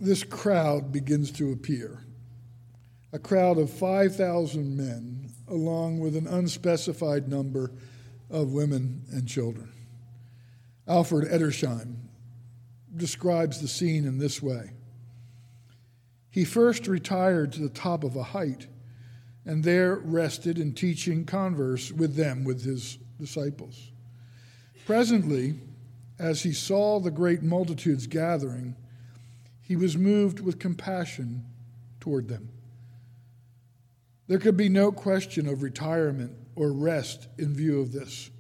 this 0.01 0.23
crowd 0.25 0.93
begins 0.93 1.31
to 1.33 1.53
appear. 1.53 2.05
A 3.13 3.19
crowd 3.19 3.59
of 3.59 3.71
5,000 3.71 4.77
men, 4.77 5.31
along 5.49 6.01
with 6.01 6.17
an 6.17 6.27
unspecified 6.27 7.29
number 7.29 7.73
of 8.31 8.53
women 8.53 9.03
and 9.11 9.27
children. 9.27 9.73
Alfred 10.89 11.29
Edersheim 11.29 11.97
describes 12.95 13.61
the 13.61 13.69
scene 13.69 14.05
in 14.05 14.19
this 14.19 14.43
way 14.43 14.71
He 16.31 16.45
first 16.45 16.87
retired 16.87 17.53
to 17.53 17.61
the 17.61 17.69
top 17.69 18.05
of 18.05 18.17
a 18.17 18.23
height 18.23 18.67
and 19.47 19.63
there 19.63 19.97
rested 19.97 20.59
in 20.59 20.75
teaching 20.75 21.25
converse 21.25 21.93
with 21.93 22.17
them, 22.17 22.45
with 22.45 22.65
his 22.65 22.99
disciples. 23.19 23.93
Presently, 24.85 25.55
as 26.19 26.43
he 26.43 26.53
saw 26.53 26.99
the 26.99 27.13
great 27.13 27.43
multitudes 27.43 28.07
gathering, 28.09 28.75
he 29.67 29.75
was 29.75 29.97
moved 29.97 30.39
with 30.39 30.61
compassion 30.61 31.45
toward 31.99 32.29
them. 32.29 32.49
There 34.29 34.39
could 34.39 34.57
be 34.57 34.69
no 34.69 34.93
question 34.93 35.49
of 35.49 35.65
retirement 35.65 36.37
or 36.55 36.73
rest 36.73 37.27
in 37.37 37.53
view 37.53 37.81
of 37.81 37.91
this. 37.91 38.31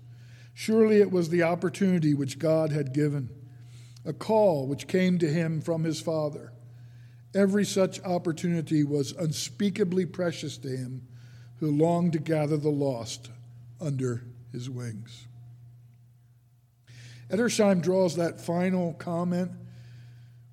Surely 0.55 1.01
it 1.01 1.11
was 1.11 1.29
the 1.29 1.43
opportunity 1.43 2.15
which 2.15 2.39
God 2.39 2.71
had 2.71 2.95
given, 2.95 3.29
a 4.05 4.13
call 4.13 4.69
which 4.69 4.87
came 4.87 5.19
to 5.19 5.29
him 5.29 5.61
from 5.61 5.83
his 5.83 6.01
Father. 6.01 6.53
Every 7.35 7.65
such 7.65 8.01
opportunity 8.05 8.85
was 8.85 9.11
unspeakably 9.11 10.07
precious 10.07 10.57
to 10.59 10.69
him 10.69 11.09
who 11.57 11.73
longed 11.73 12.13
to 12.13 12.21
gather 12.21 12.57
the 12.57 12.69
lost 12.69 13.31
under 13.81 14.23
his 14.53 14.71
wings. 14.71 15.27
Edersheim 17.31 17.83
draws 17.83 18.15
that 18.15 18.41
final 18.41 18.93
comment 18.95 19.51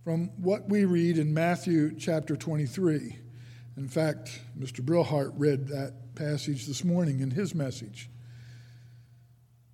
from 0.03 0.29
what 0.35 0.67
we 0.67 0.83
read 0.83 1.17
in 1.17 1.33
Matthew 1.33 1.95
chapter 1.95 2.35
23. 2.35 3.17
In 3.77 3.87
fact, 3.87 4.41
Mr. 4.59 4.81
Brillhart 4.81 5.31
read 5.37 5.69
that 5.69 6.13
passage 6.15 6.67
this 6.67 6.83
morning 6.83 7.21
in 7.21 7.31
his 7.31 7.55
message. 7.55 8.09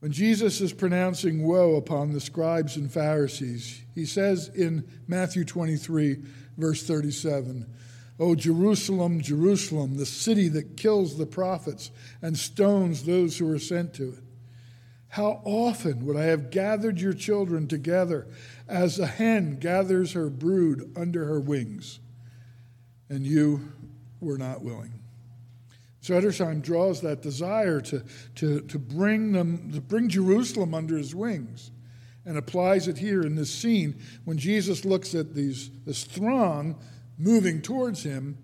When 0.01 0.12
Jesus 0.12 0.62
is 0.62 0.71
pronouncing 0.71 1.45
woe 1.45 1.75
upon 1.75 2.13
the 2.13 2.21
scribes 2.21 2.75
and 2.77 2.91
Pharisees, 2.91 3.81
he 3.95 4.05
says 4.05 4.50
in 4.50 4.88
Matthew 5.07 5.43
23, 5.43 6.17
verse 6.57 6.83
37, 6.83 7.65
O 8.19 8.36
Jerusalem, 8.36 9.21
Jerusalem, 9.21 9.98
the 9.98 10.05
city 10.05 10.48
that 10.50 10.77
kills 10.77 11.17
the 11.17 11.25
prophets 11.25 11.89
and 12.21 12.38
stones 12.38 13.03
those 13.03 13.38
who 13.39 13.51
are 13.51 13.59
sent 13.59 13.95
to 13.95 14.09
it. 14.09 14.24
How 15.09 15.41
often 15.43 16.05
would 16.05 16.15
I 16.15 16.25
have 16.25 16.51
gathered 16.51 17.01
your 17.01 17.13
children 17.13 17.67
together 17.67 18.27
as 18.67 18.99
a 18.99 19.07
hen 19.07 19.57
gathers 19.57 20.13
her 20.13 20.29
brood 20.29 20.93
under 20.95 21.25
her 21.25 21.39
wings, 21.39 21.99
and 23.09 23.25
you 23.25 23.73
were 24.21 24.37
not 24.37 24.63
willing. 24.63 24.93
So 26.01 26.13
Edersheim 26.13 26.61
draws 26.61 27.01
that 27.01 27.21
desire 27.21 27.81
to, 27.81 28.03
to, 28.35 28.61
to 28.61 28.79
bring 28.79 29.31
them, 29.31 29.71
to 29.73 29.81
bring 29.81 30.09
Jerusalem 30.09 30.73
under 30.73 30.97
his 30.97 31.13
wings 31.13 31.71
and 32.25 32.37
applies 32.37 32.87
it 32.87 32.97
here 32.97 33.21
in 33.21 33.35
this 33.35 33.53
scene 33.53 33.99
when 34.25 34.37
Jesus 34.37 34.85
looks 34.85 35.15
at 35.15 35.33
these, 35.33 35.71
this 35.85 36.03
throng 36.03 36.79
moving 37.17 37.61
towards 37.61 38.03
him 38.03 38.37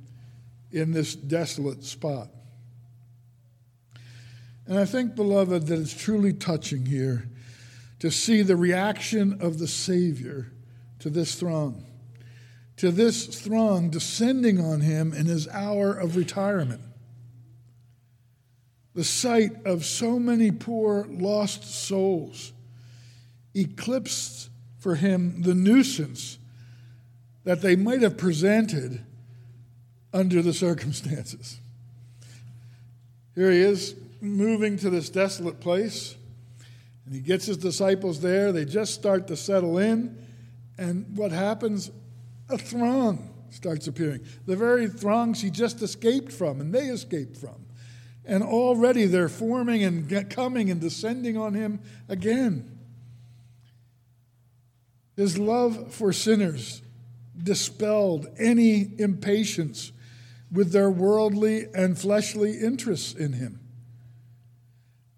in 0.72 0.92
this 0.92 1.16
desolate 1.16 1.84
spot. 1.84 2.30
And 4.68 4.80
I 4.80 4.86
think, 4.86 5.16
beloved, 5.16 5.68
that 5.68 5.80
it's 5.80 5.94
truly 5.94 6.34
touching 6.34 6.86
here 6.86 7.30
to 8.00 8.10
see 8.10 8.42
the 8.42 8.56
reaction 8.56 9.42
of 9.42 9.60
the 9.60 9.68
Savior 9.68 10.52
to 11.00 11.10
this 11.10 11.36
throng, 11.36 11.86
to 12.78 12.92
this 12.92 13.26
throng 13.28 13.90
descending 13.90 14.60
on 14.60 14.82
him 14.82 15.14
in 15.14 15.28
his 15.28 15.48
hour 15.50 15.94
of 15.94 16.16
retirement. 16.16 16.82
The 18.96 19.04
sight 19.04 19.66
of 19.66 19.86
so 19.86 20.18
many 20.18 20.52
poor 20.52 21.06
lost 21.10 21.64
souls 21.64 22.54
eclipsed 23.54 24.50
for 24.80 24.96
him 24.96 25.42
the 25.42 25.54
nuisance 25.54 26.38
that 27.44 27.62
they 27.62 27.76
might 27.76 28.02
have 28.02 28.18
presented 28.18 29.04
under 30.14 30.42
the 30.42 30.54
circumstances. 30.54 31.60
Here 33.36 33.52
he 33.52 33.60
is 33.60 33.96
moving 34.22 34.78
to 34.78 34.90
this 34.90 35.10
desolate 35.10 35.60
place 35.60 36.16
and 37.06 37.14
he 37.14 37.22
gets 37.22 37.46
his 37.46 37.58
disciples 37.58 38.20
there. 38.20 38.52
They 38.52 38.66
just 38.66 38.94
start 38.94 39.28
to 39.28 39.38
settle 39.38 39.78
in. 39.78 40.18
And 40.78 41.16
what 41.16 41.32
happens? 41.32 41.92
A 42.50 42.58
throng 42.58 43.34
starts 43.52 43.88
appearing. 43.88 44.26
The 44.46 44.56
very 44.56 44.88
throngs 44.88 45.42
he 45.42 45.50
just 45.50 45.82
escaped 45.82 46.32
from 46.32 46.60
and 46.60 46.74
they 46.74 46.88
escaped 46.88 47.38
from. 47.38 47.66
And 48.26 48.44
already 48.44 49.06
they're 49.06 49.30
forming 49.30 49.84
and 49.84 50.30
coming 50.30 50.72
and 50.72 50.82
descending 50.82 51.38
on 51.38 51.54
him 51.54 51.80
again. 52.10 52.72
His 55.16 55.38
love 55.38 55.94
for 55.94 56.12
sinners 56.12 56.82
dispelled 57.42 58.28
any 58.38 58.90
impatience 58.98 59.92
with 60.52 60.72
their 60.72 60.90
worldly 60.90 61.68
and 61.74 61.98
fleshly 61.98 62.60
interests 62.60 63.14
in 63.14 63.34
him. 63.34 63.60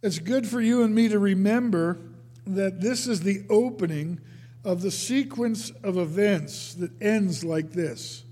It's 0.07 0.19
good 0.19 0.47
for 0.47 0.61
you 0.61 0.83
and 0.83 0.95
me 0.95 1.09
to 1.09 1.19
remember 1.19 1.99
that 2.45 2.79
this 2.79 3.07
is 3.07 3.19
the 3.19 3.43
opening 3.49 4.21
of 4.63 4.81
the 4.81 4.89
sequence 4.89 5.69
of 5.83 5.97
events 5.97 6.75
that 6.75 6.91
ends 7.01 7.43
like 7.43 7.73
this. 7.73 8.23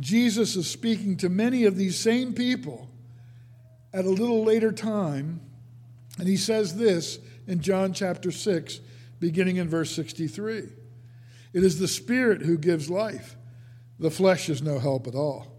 Jesus 0.00 0.56
is 0.56 0.68
speaking 0.68 1.16
to 1.18 1.28
many 1.28 1.62
of 1.64 1.76
these 1.76 1.96
same 1.96 2.34
people 2.34 2.90
at 3.94 4.04
a 4.04 4.10
little 4.10 4.42
later 4.42 4.72
time, 4.72 5.40
and 6.18 6.26
he 6.26 6.36
says 6.36 6.76
this 6.76 7.20
in 7.46 7.60
John 7.60 7.92
chapter 7.92 8.32
6, 8.32 8.80
beginning 9.20 9.58
in 9.58 9.68
verse 9.68 9.92
63. 9.92 10.70
It 11.52 11.62
is 11.62 11.78
the 11.78 11.86
Spirit 11.86 12.42
who 12.42 12.58
gives 12.58 12.90
life, 12.90 13.36
the 14.00 14.10
flesh 14.10 14.48
is 14.48 14.60
no 14.60 14.80
help 14.80 15.06
at 15.06 15.14
all. 15.14 15.57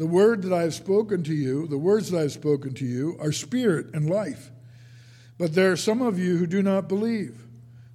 The 0.00 0.06
word 0.06 0.44
that 0.44 0.52
I 0.54 0.62
have 0.62 0.72
spoken 0.72 1.22
to 1.24 1.34
you, 1.34 1.66
the 1.66 1.76
words 1.76 2.10
that 2.10 2.16
I 2.16 2.22
have 2.22 2.32
spoken 2.32 2.72
to 2.72 2.86
you, 2.86 3.18
are 3.20 3.32
spirit 3.32 3.88
and 3.92 4.08
life. 4.08 4.50
But 5.36 5.52
there 5.52 5.70
are 5.72 5.76
some 5.76 6.00
of 6.00 6.18
you 6.18 6.38
who 6.38 6.46
do 6.46 6.62
not 6.62 6.88
believe. 6.88 7.44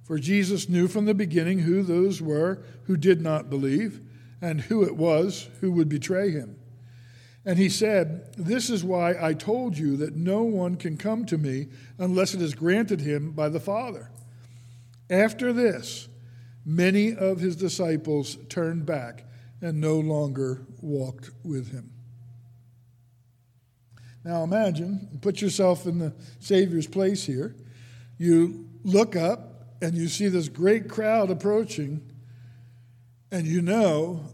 For 0.04 0.16
Jesus 0.16 0.68
knew 0.68 0.86
from 0.86 1.06
the 1.06 1.14
beginning 1.14 1.58
who 1.58 1.82
those 1.82 2.22
were 2.22 2.62
who 2.84 2.96
did 2.96 3.20
not 3.20 3.50
believe 3.50 4.00
and 4.40 4.60
who 4.60 4.84
it 4.84 4.94
was 4.96 5.48
who 5.60 5.72
would 5.72 5.88
betray 5.88 6.30
him. 6.30 6.56
And 7.44 7.58
he 7.58 7.68
said, 7.68 8.32
This 8.36 8.70
is 8.70 8.84
why 8.84 9.16
I 9.20 9.34
told 9.34 9.76
you 9.76 9.96
that 9.96 10.14
no 10.14 10.44
one 10.44 10.76
can 10.76 10.96
come 10.96 11.26
to 11.26 11.36
me 11.36 11.66
unless 11.98 12.34
it 12.34 12.40
is 12.40 12.54
granted 12.54 13.00
him 13.00 13.32
by 13.32 13.48
the 13.48 13.58
Father. 13.58 14.12
After 15.10 15.52
this, 15.52 16.06
many 16.64 17.16
of 17.16 17.40
his 17.40 17.56
disciples 17.56 18.38
turned 18.48 18.86
back 18.86 19.24
and 19.60 19.80
no 19.80 19.98
longer 19.98 20.64
walked 20.80 21.30
with 21.42 21.72
him. 21.72 21.94
Now 24.26 24.42
imagine, 24.42 25.20
put 25.20 25.40
yourself 25.40 25.86
in 25.86 26.00
the 26.00 26.12
Savior's 26.40 26.88
place 26.88 27.24
here. 27.24 27.54
You 28.18 28.68
look 28.82 29.14
up 29.14 29.76
and 29.80 29.94
you 29.94 30.08
see 30.08 30.26
this 30.26 30.48
great 30.48 30.88
crowd 30.88 31.30
approaching, 31.30 32.00
and 33.30 33.46
you 33.46 33.62
know 33.62 34.24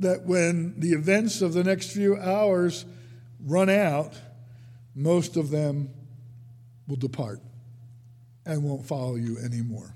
that 0.00 0.24
when 0.24 0.80
the 0.80 0.94
events 0.94 1.42
of 1.42 1.52
the 1.52 1.62
next 1.62 1.92
few 1.92 2.16
hours 2.16 2.86
run 3.40 3.70
out, 3.70 4.14
most 4.96 5.36
of 5.36 5.50
them 5.50 5.90
will 6.88 6.96
depart 6.96 7.40
and 8.44 8.64
won't 8.64 8.84
follow 8.84 9.14
you 9.14 9.38
anymore. 9.38 9.94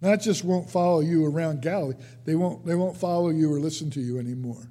Not 0.00 0.20
just 0.20 0.42
won't 0.42 0.68
follow 0.68 1.00
you 1.00 1.24
around 1.24 1.62
Galilee, 1.62 1.94
they 2.24 2.34
won't, 2.34 2.66
they 2.66 2.74
won't 2.74 2.96
follow 2.96 3.28
you 3.28 3.52
or 3.52 3.60
listen 3.60 3.90
to 3.92 4.00
you 4.00 4.18
anymore. 4.18 4.68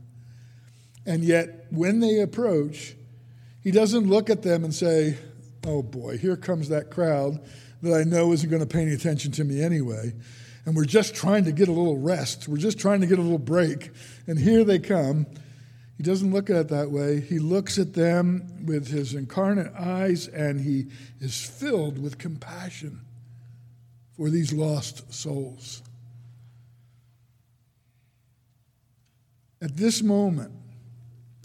And 1.06 1.24
yet, 1.24 1.68
when 1.70 2.02
they 2.02 2.20
approach, 2.20 2.98
he 3.68 3.72
doesn't 3.72 4.08
look 4.08 4.30
at 4.30 4.44
them 4.44 4.64
and 4.64 4.74
say, 4.74 5.18
oh 5.66 5.84
boy, 5.84 6.18
here 6.18 6.38
comes 6.38 6.70
that 6.70 6.90
crowd 6.90 7.38
that 7.82 7.94
I 7.94 8.06
know 8.06 8.32
isn't 8.32 8.50
going 8.50 8.62
to 8.62 8.66
pay 8.66 8.84
any 8.84 8.94
attention 8.94 9.34
to 9.34 9.44
me 9.44 9.62
anyway. 9.62 10.14
And 10.66 10.74
we're 10.74 10.86
just 10.86 11.14
trying 11.14 11.44
to 11.44 11.52
get 11.52 11.68
a 11.68 11.74
little 11.74 11.98
rest. 11.98 12.48
We're 12.48 12.60
just 12.60 12.80
trying 12.80 13.02
to 13.02 13.08
get 13.08 13.20
a 13.20 13.22
little 13.22 13.38
break. 13.38 13.92
And 14.26 14.40
here 14.40 14.64
they 14.64 14.80
come. 14.80 15.28
He 15.98 16.04
doesn't 16.04 16.32
look 16.32 16.50
at 16.50 16.56
it 16.56 16.68
that 16.70 16.92
way. 16.92 17.20
He 17.20 17.40
looks 17.40 17.78
at 17.78 17.94
them 17.94 18.66
with 18.66 18.88
his 18.88 19.14
incarnate 19.14 19.74
eyes 19.78 20.30
and 20.30 20.62
he 20.62 20.86
is 21.20 21.38
filled 21.46 22.02
with 22.02 22.18
compassion 22.18 23.02
for 24.16 24.30
these 24.30 24.54
lost 24.54 25.14
souls. 25.14 25.84
At 29.62 29.76
this 29.76 30.02
moment, 30.02 30.54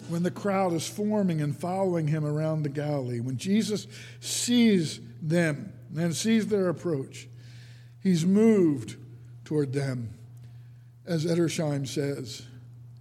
when 0.08 0.22
the 0.22 0.30
crowd 0.30 0.72
is 0.72 0.88
forming 0.88 1.40
and 1.40 1.56
following 1.56 2.08
him 2.08 2.24
around 2.24 2.62
the 2.62 2.68
Galilee, 2.68 3.20
when 3.20 3.36
Jesus 3.36 3.86
sees 4.20 5.00
them 5.20 5.72
and 5.96 6.14
sees 6.14 6.46
their 6.46 6.68
approach, 6.68 7.28
he's 8.02 8.24
moved 8.24 8.96
toward 9.44 9.72
them. 9.72 10.14
As 11.06 11.24
Edersheim 11.24 11.86
says, 11.86 12.42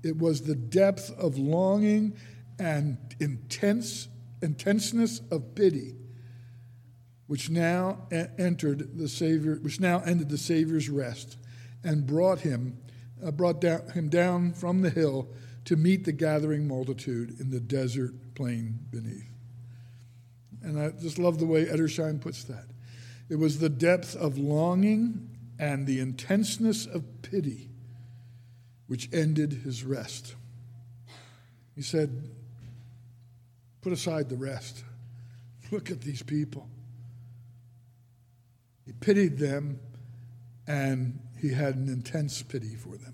it 0.04 0.18
was 0.18 0.42
the 0.42 0.56
depth 0.56 1.12
of 1.18 1.38
longing 1.38 2.16
and 2.60 2.98
intense 3.20 4.08
intenseness 4.42 5.22
of 5.30 5.54
pity 5.54 5.94
which 7.32 7.50
now 7.50 7.98
entered 8.38 8.98
the 8.98 9.08
Savior, 9.08 9.56
which 9.62 9.80
now 9.80 10.02
ended 10.02 10.28
the 10.28 10.38
Savior's 10.38 10.90
rest 10.90 11.38
and 11.82 12.06
brought 12.06 12.42
him, 12.42 12.78
uh, 13.26 13.32
brought 13.32 13.62
down, 13.62 13.88
him 13.92 14.10
down 14.10 14.52
from 14.52 14.82
the 14.82 14.90
hill 14.90 15.30
to 15.66 15.76
meet 15.76 16.06
the 16.06 16.12
gathering 16.12 16.68
multitude 16.68 17.40
in 17.40 17.52
the 17.52 17.60
desert 17.60 18.14
plain 18.36 18.80
beneath. 18.90 19.30
And 20.64 20.80
I 20.80 20.90
just 20.90 21.20
love 21.20 21.40
the 21.40 21.46
way 21.46 21.66
Edersheim 21.66 22.20
puts 22.20 22.44
that. 22.46 22.66
It 23.30 23.36
was 23.36 23.60
the 23.60 23.70
depth 23.70 24.16
of 24.16 24.38
longing 24.38 25.30
and 25.58 25.88
the 25.88 26.00
intenseness 26.00 26.86
of 26.86 27.22
pity 27.22 27.70
which 28.88 29.08
ended 29.14 29.54
his 29.64 29.86
rest. 29.86 30.36
He 31.76 31.82
said, 31.82 32.30
Put 33.82 33.94
aside 33.94 34.28
the 34.30 34.36
rest. 34.36 34.84
Look 35.72 35.90
at 35.90 36.02
these 36.02 36.22
people. 36.22 36.68
He 38.86 38.92
pitied 38.92 39.38
them 39.38 39.80
and 40.68 41.20
he 41.40 41.54
had 41.54 41.76
an 41.76 41.88
intense 41.88 42.42
pity 42.42 42.76
for 42.76 42.98
them. 42.98 43.14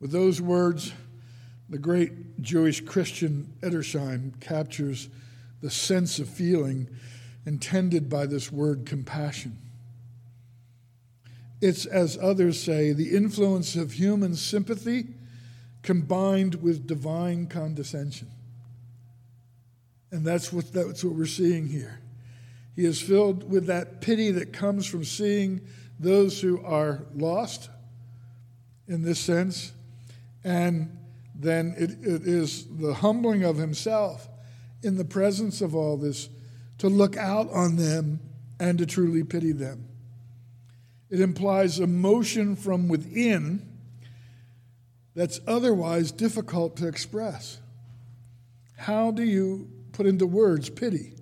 With 0.00 0.10
those 0.10 0.40
words, 0.40 0.92
the 1.68 1.78
great 1.78 2.42
Jewish 2.42 2.80
Christian 2.80 3.52
Edersheim 3.60 4.38
captures 4.40 5.08
the 5.60 5.70
sense 5.70 6.18
of 6.18 6.28
feeling 6.28 6.88
intended 7.46 8.08
by 8.08 8.26
this 8.26 8.52
word 8.52 8.84
compassion. 8.86 9.58
It's, 11.60 11.86
as 11.86 12.18
others 12.20 12.62
say, 12.62 12.92
the 12.92 13.16
influence 13.16 13.76
of 13.76 13.92
human 13.92 14.34
sympathy 14.34 15.06
combined 15.82 16.56
with 16.56 16.86
divine 16.86 17.46
condescension. 17.46 18.30
And 20.10 20.24
that's 20.24 20.52
what, 20.52 20.72
that's 20.72 21.02
what 21.02 21.14
we're 21.14 21.26
seeing 21.26 21.66
here. 21.66 22.00
He 22.76 22.84
is 22.84 23.00
filled 23.00 23.48
with 23.50 23.66
that 23.66 24.00
pity 24.00 24.30
that 24.32 24.52
comes 24.52 24.86
from 24.86 25.04
seeing 25.04 25.60
those 25.98 26.40
who 26.40 26.62
are 26.64 27.06
lost 27.14 27.70
in 28.86 29.02
this 29.02 29.20
sense 29.20 29.72
and 30.44 30.96
then 31.34 31.74
it, 31.76 31.90
it 32.02 32.22
is 32.26 32.66
the 32.76 32.94
humbling 32.94 33.42
of 33.42 33.56
himself 33.56 34.28
in 34.82 34.96
the 34.96 35.04
presence 35.04 35.60
of 35.60 35.74
all 35.74 35.96
this 35.96 36.28
to 36.78 36.88
look 36.88 37.16
out 37.16 37.50
on 37.50 37.76
them 37.76 38.20
and 38.60 38.78
to 38.78 38.86
truly 38.86 39.24
pity 39.24 39.52
them. 39.52 39.88
It 41.10 41.20
implies 41.20 41.80
emotion 41.80 42.56
from 42.56 42.88
within 42.88 43.66
that's 45.14 45.40
otherwise 45.46 46.12
difficult 46.12 46.76
to 46.76 46.88
express. 46.88 47.58
How 48.76 49.10
do 49.10 49.22
you 49.22 49.70
put 49.92 50.06
into 50.06 50.26
words 50.26 50.68
pity? 50.68 51.14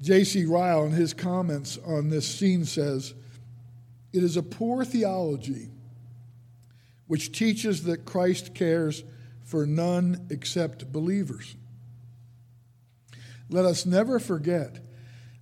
J.C. 0.00 0.44
Ryle, 0.44 0.84
in 0.84 0.92
his 0.92 1.14
comments 1.14 1.78
on 1.86 2.10
this 2.10 2.26
scene, 2.26 2.64
says, 2.64 3.14
It 4.12 4.22
is 4.22 4.36
a 4.36 4.42
poor 4.42 4.84
theology 4.84 5.70
which 7.06 7.32
teaches 7.32 7.84
that 7.84 8.04
Christ 8.04 8.54
cares 8.54 9.04
for 9.44 9.66
none 9.66 10.26
except 10.30 10.90
believers. 10.90 11.56
Let 13.50 13.64
us 13.64 13.84
never 13.84 14.18
forget 14.18 14.78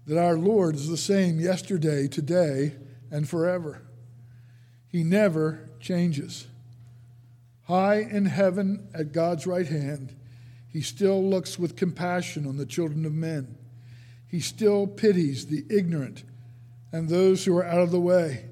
that 0.06 0.18
our 0.18 0.36
Lord 0.36 0.74
is 0.74 0.88
the 0.88 0.96
same 0.96 1.38
yesterday, 1.38 2.08
today, 2.08 2.74
and 3.10 3.28
forever. 3.28 3.82
He 4.88 5.04
never 5.04 5.70
changes. 5.80 6.46
High 7.64 8.00
in 8.00 8.26
heaven 8.26 8.88
at 8.92 9.12
God's 9.12 9.46
right 9.46 9.66
hand, 9.66 10.16
he 10.68 10.80
still 10.80 11.22
looks 11.22 11.58
with 11.58 11.76
compassion 11.76 12.46
on 12.46 12.56
the 12.56 12.66
children 12.66 13.06
of 13.06 13.12
men. 13.12 13.56
He 14.26 14.40
still 14.40 14.86
pities 14.86 15.46
the 15.46 15.64
ignorant 15.70 16.24
and 16.90 17.08
those 17.08 17.44
who 17.44 17.56
are 17.56 17.64
out 17.64 17.80
of 17.80 17.90
the 17.90 18.00
way 18.00 18.46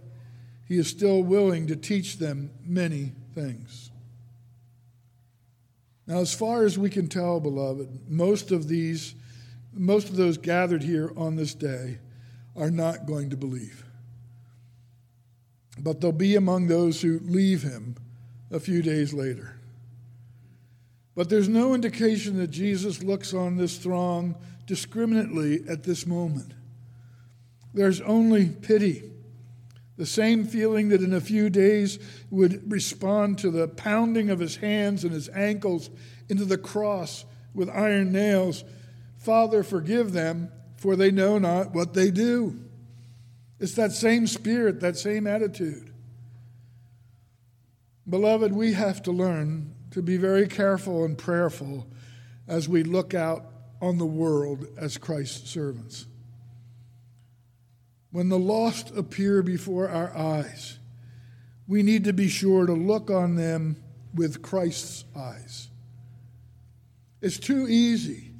he 0.71 0.79
is 0.79 0.87
still 0.87 1.21
willing 1.21 1.67
to 1.67 1.75
teach 1.75 2.19
them 2.19 2.49
many 2.65 3.11
things. 3.35 3.91
Now, 6.07 6.19
as 6.19 6.33
far 6.33 6.65
as 6.65 6.79
we 6.79 6.89
can 6.89 7.09
tell, 7.09 7.41
beloved, 7.41 8.09
most 8.09 8.53
of 8.53 8.69
these, 8.69 9.17
most 9.73 10.09
of 10.09 10.15
those 10.15 10.39
gathered 10.39 10.85
here 10.85 11.13
on 11.17 11.35
this 11.35 11.55
day 11.55 11.99
are 12.55 12.71
not 12.71 13.05
going 13.05 13.31
to 13.31 13.37
believe. 13.37 13.85
But 15.77 16.01
they'll 16.01 16.13
be 16.13 16.37
among 16.37 16.69
those 16.69 17.03
who 17.03 17.19
leave 17.19 17.65
him 17.65 17.97
a 18.53 18.61
few 18.61 18.81
days 18.81 19.13
later. 19.13 19.57
But 21.17 21.29
there's 21.29 21.49
no 21.49 21.75
indication 21.75 22.37
that 22.37 22.53
Jesus 22.53 23.03
looks 23.03 23.35
on 23.35 23.57
this 23.57 23.77
throng 23.77 24.37
discriminately 24.67 25.65
at 25.69 25.83
this 25.83 26.07
moment. 26.07 26.53
There's 27.75 28.01
only 28.03 28.51
pity. 28.51 29.11
The 30.01 30.07
same 30.07 30.47
feeling 30.47 30.89
that 30.89 31.03
in 31.03 31.13
a 31.13 31.21
few 31.21 31.51
days 31.51 31.99
would 32.31 32.73
respond 32.73 33.37
to 33.41 33.51
the 33.51 33.69
pounding 33.69 34.31
of 34.31 34.39
his 34.39 34.57
hands 34.57 35.05
and 35.05 35.13
his 35.13 35.29
ankles 35.29 35.91
into 36.31 36.47
the 36.47 36.57
cross 36.57 37.27
with 37.53 37.69
iron 37.69 38.11
nails. 38.11 38.65
Father, 39.19 39.63
forgive 39.63 40.15
them, 40.15 40.51
for 40.79 40.97
they 40.97 41.11
know 41.11 41.39
not 41.39 41.75
what 41.75 41.93
they 41.93 42.11
do. 42.11 42.59
It's 43.59 43.75
that 43.75 43.93
same 43.93 44.27
spirit, 44.27 44.81
that 44.81 44.97
same 44.97 45.27
attitude. 45.27 45.93
Beloved, 48.09 48.53
we 48.53 48.73
have 48.73 49.03
to 49.03 49.13
learn 49.13 49.75
to 49.91 50.01
be 50.01 50.17
very 50.17 50.49
careful 50.49 51.05
and 51.05 51.19
prayerful 51.19 51.87
as 52.49 52.71
we 52.71 52.85
look 52.85 53.13
out 53.13 53.45
on 53.83 53.99
the 53.99 54.07
world 54.07 54.67
as 54.79 54.97
Christ's 54.97 55.51
servants. 55.51 56.07
When 58.13 58.29
the 58.29 58.39
lost 58.39 58.97
appear 58.97 59.43
before 59.43 59.89
our 59.89 60.17
eyes, 60.17 60.79
we 61.69 61.83
need 61.83 62.05
to 62.05 62.13
be 62.13 62.29
sure 62.29 62.67
to 62.67 62.73
look 62.73 63.11
on 63.11 63.37
them 63.37 63.77
with 64.15 64.43
Christ's 64.43 65.05
eyes. 65.15 65.69
It's 67.21 67.39
too 67.39 67.69
easy 67.69 68.33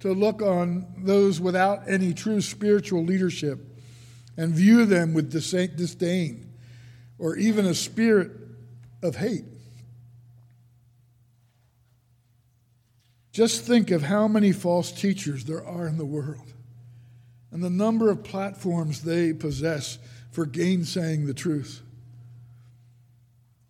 to 0.00 0.12
look 0.12 0.42
on 0.42 0.86
those 0.98 1.40
without 1.40 1.88
any 1.88 2.12
true 2.12 2.42
spiritual 2.42 3.02
leadership 3.02 3.58
and 4.36 4.52
view 4.52 4.84
them 4.84 5.14
with 5.14 5.32
disdain 5.32 6.52
or 7.18 7.36
even 7.36 7.64
a 7.64 7.74
spirit 7.74 8.30
of 9.02 9.16
hate. 9.16 9.44
Just 13.32 13.64
think 13.64 13.90
of 13.90 14.02
how 14.02 14.28
many 14.28 14.52
false 14.52 14.92
teachers 14.92 15.44
there 15.44 15.64
are 15.64 15.86
in 15.86 15.96
the 15.96 16.04
world 16.04 16.52
and 17.50 17.62
the 17.62 17.70
number 17.70 18.10
of 18.10 18.24
platforms 18.24 19.02
they 19.02 19.32
possess 19.32 19.98
for 20.30 20.46
gainsaying 20.46 21.26
the 21.26 21.34
truth. 21.34 21.82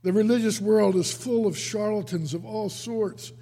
The 0.02 0.12
religious 0.12 0.60
world 0.60 0.96
is 0.96 1.12
full 1.12 1.46
of 1.46 1.58
charlatans 1.58 2.32
of 2.32 2.44
all 2.44 2.68
sorts, 2.68 3.32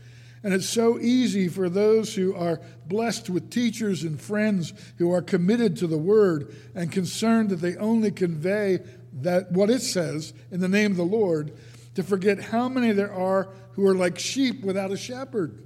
and 0.42 0.53
it's 0.53 0.68
so 0.68 0.99
easy 0.99 1.49
for 1.49 1.68
those 1.68 2.14
who 2.14 2.35
are 2.35 2.61
blessed 2.87 3.31
with 3.31 3.51
teachers 3.51 4.03
and 4.03 4.20
friends 4.20 4.73
who 4.99 5.12
are 5.12 5.23
committed 5.23 5.77
to 5.79 5.87
the 5.87 5.99
word 5.99 6.55
and 6.75 6.92
concerned 6.92 7.51
that 7.51 7.61
they 7.62 7.77
only 7.77 8.11
convey 8.11 8.81
that 9.20 9.53
what 9.53 9.70
it 9.70 9.81
says 9.81 10.33
in 10.51 10.61
the 10.61 10.68
name 10.68 10.90
of 10.90 10.97
the 10.97 11.05
Lord 11.05 11.57
to 11.94 12.03
forget 12.03 12.42
how 12.44 12.68
many 12.68 12.92
there 12.92 13.12
are 13.12 13.49
who 13.73 13.87
are 13.87 13.94
like 13.94 14.18
sheep 14.18 14.62
without 14.62 14.90
a 14.90 14.97
shepherd. 14.97 15.64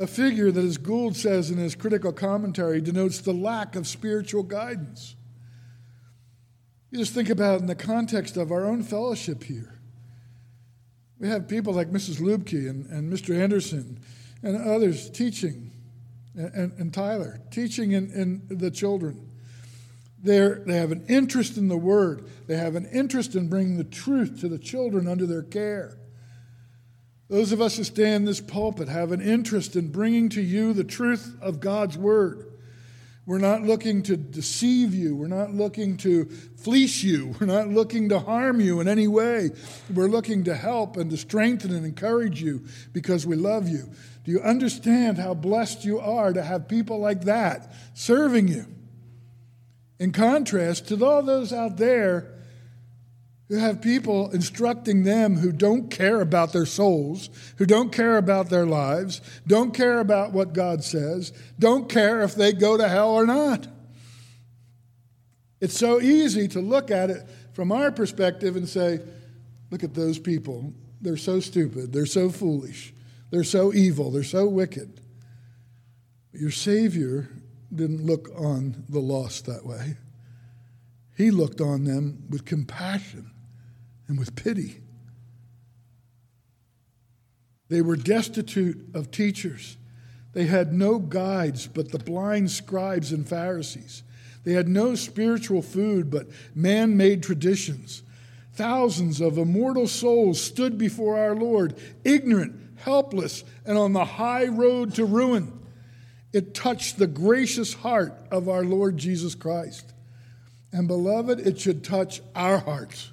A 0.00 0.06
figure 0.06 0.52
that, 0.52 0.64
as 0.64 0.78
Gould 0.78 1.16
says 1.16 1.50
in 1.50 1.58
his 1.58 1.74
critical 1.74 2.12
commentary, 2.12 2.80
denotes 2.80 3.20
the 3.20 3.32
lack 3.32 3.74
of 3.74 3.86
spiritual 3.86 4.44
guidance. 4.44 5.16
You 6.90 6.98
just 6.98 7.12
think 7.12 7.28
about 7.28 7.56
it 7.56 7.60
in 7.62 7.66
the 7.66 7.74
context 7.74 8.36
of 8.36 8.52
our 8.52 8.64
own 8.64 8.82
fellowship 8.82 9.42
here. 9.42 9.78
We 11.18 11.28
have 11.28 11.48
people 11.48 11.74
like 11.74 11.90
Mrs. 11.90 12.20
Lubke 12.20 12.68
and, 12.70 12.86
and 12.86 13.12
Mr. 13.12 13.36
Anderson 13.36 13.98
and 14.42 14.56
others 14.56 15.10
teaching, 15.10 15.72
and, 16.36 16.54
and, 16.54 16.72
and 16.78 16.94
Tyler, 16.94 17.40
teaching 17.50 17.92
in, 17.92 18.10
in 18.12 18.58
the 18.58 18.70
children. 18.70 19.28
They're, 20.22 20.62
they 20.66 20.76
have 20.76 20.92
an 20.92 21.04
interest 21.08 21.56
in 21.56 21.68
the 21.68 21.76
Word. 21.76 22.28
They 22.46 22.56
have 22.56 22.76
an 22.76 22.86
interest 22.86 23.34
in 23.34 23.48
bringing 23.48 23.76
the 23.76 23.84
truth 23.84 24.40
to 24.40 24.48
the 24.48 24.58
children 24.58 25.06
under 25.08 25.26
their 25.26 25.42
care. 25.42 25.97
Those 27.28 27.52
of 27.52 27.60
us 27.60 27.76
who 27.76 27.84
stand 27.84 28.16
in 28.16 28.24
this 28.24 28.40
pulpit 28.40 28.88
have 28.88 29.12
an 29.12 29.20
interest 29.20 29.76
in 29.76 29.92
bringing 29.92 30.30
to 30.30 30.40
you 30.40 30.72
the 30.72 30.84
truth 30.84 31.36
of 31.42 31.60
God's 31.60 31.96
Word. 31.96 32.46
We're 33.26 33.36
not 33.36 33.60
looking 33.60 34.02
to 34.04 34.16
deceive 34.16 34.94
you. 34.94 35.14
We're 35.14 35.26
not 35.26 35.52
looking 35.52 35.98
to 35.98 36.24
fleece 36.24 37.02
you. 37.02 37.34
We're 37.40 37.46
not 37.46 37.68
looking 37.68 38.08
to 38.08 38.18
harm 38.18 38.58
you 38.58 38.80
in 38.80 38.88
any 38.88 39.06
way. 39.06 39.50
We're 39.92 40.08
looking 40.08 40.44
to 40.44 40.54
help 40.54 40.96
and 40.96 41.10
to 41.10 41.18
strengthen 41.18 41.70
and 41.70 41.84
encourage 41.84 42.40
you 42.40 42.64
because 42.94 43.26
we 43.26 43.36
love 43.36 43.68
you. 43.68 43.90
Do 44.24 44.32
you 44.32 44.40
understand 44.40 45.18
how 45.18 45.34
blessed 45.34 45.84
you 45.84 46.00
are 46.00 46.32
to 46.32 46.42
have 46.42 46.68
people 46.68 47.00
like 47.00 47.24
that 47.24 47.70
serving 47.92 48.48
you? 48.48 48.64
In 49.98 50.12
contrast 50.12 50.88
to 50.88 51.04
all 51.04 51.22
those 51.22 51.52
out 51.52 51.76
there 51.76 52.37
who 53.48 53.56
have 53.56 53.80
people 53.80 54.30
instructing 54.30 55.04
them 55.04 55.36
who 55.36 55.52
don't 55.52 55.90
care 55.90 56.20
about 56.20 56.52
their 56.52 56.66
souls, 56.66 57.30
who 57.56 57.64
don't 57.64 57.90
care 57.90 58.18
about 58.18 58.50
their 58.50 58.66
lives, 58.66 59.22
don't 59.46 59.72
care 59.72 60.00
about 60.00 60.32
what 60.32 60.52
God 60.52 60.84
says, 60.84 61.32
don't 61.58 61.88
care 61.88 62.22
if 62.22 62.34
they 62.34 62.52
go 62.52 62.76
to 62.76 62.88
hell 62.88 63.10
or 63.10 63.24
not. 63.24 63.66
It's 65.60 65.78
so 65.78 66.00
easy 66.00 66.46
to 66.48 66.60
look 66.60 66.90
at 66.90 67.10
it 67.10 67.26
from 67.52 67.72
our 67.72 67.90
perspective 67.90 68.54
and 68.54 68.68
say, 68.68 69.00
look 69.70 69.82
at 69.82 69.94
those 69.94 70.18
people. 70.18 70.74
They're 71.00 71.16
so 71.16 71.40
stupid. 71.40 71.92
They're 71.92 72.06
so 72.06 72.28
foolish. 72.28 72.92
They're 73.30 73.44
so 73.44 73.72
evil. 73.72 74.10
They're 74.10 74.24
so 74.24 74.46
wicked. 74.46 75.00
But 76.32 76.40
your 76.40 76.50
Savior 76.50 77.30
didn't 77.74 78.04
look 78.04 78.30
on 78.36 78.84
the 78.88 79.00
lost 79.00 79.46
that 79.46 79.64
way. 79.64 79.96
He 81.16 81.30
looked 81.30 81.60
on 81.60 81.84
them 81.84 82.24
with 82.28 82.44
compassion 82.44 83.32
and 84.08 84.18
with 84.18 84.34
pity. 84.34 84.80
They 87.68 87.82
were 87.82 87.96
destitute 87.96 88.94
of 88.94 89.10
teachers. 89.10 89.76
They 90.32 90.46
had 90.46 90.72
no 90.72 90.98
guides 90.98 91.66
but 91.66 91.92
the 91.92 91.98
blind 91.98 92.50
scribes 92.50 93.12
and 93.12 93.28
Pharisees. 93.28 94.02
They 94.44 94.54
had 94.54 94.68
no 94.68 94.94
spiritual 94.94 95.62
food 95.62 96.10
but 96.10 96.28
man 96.54 96.96
made 96.96 97.22
traditions. 97.22 98.02
Thousands 98.54 99.20
of 99.20 99.38
immortal 99.38 99.86
souls 99.86 100.40
stood 100.40 100.78
before 100.78 101.18
our 101.18 101.34
Lord, 101.34 101.76
ignorant, 102.04 102.56
helpless, 102.76 103.44
and 103.66 103.76
on 103.76 103.92
the 103.92 104.04
high 104.04 104.46
road 104.46 104.94
to 104.94 105.04
ruin. 105.04 105.52
It 106.32 106.54
touched 106.54 106.98
the 106.98 107.06
gracious 107.06 107.74
heart 107.74 108.14
of 108.30 108.48
our 108.48 108.64
Lord 108.64 108.96
Jesus 108.96 109.34
Christ. 109.34 109.92
And 110.72 110.88
beloved, 110.88 111.40
it 111.40 111.60
should 111.60 111.84
touch 111.84 112.20
our 112.34 112.58
hearts 112.58 113.10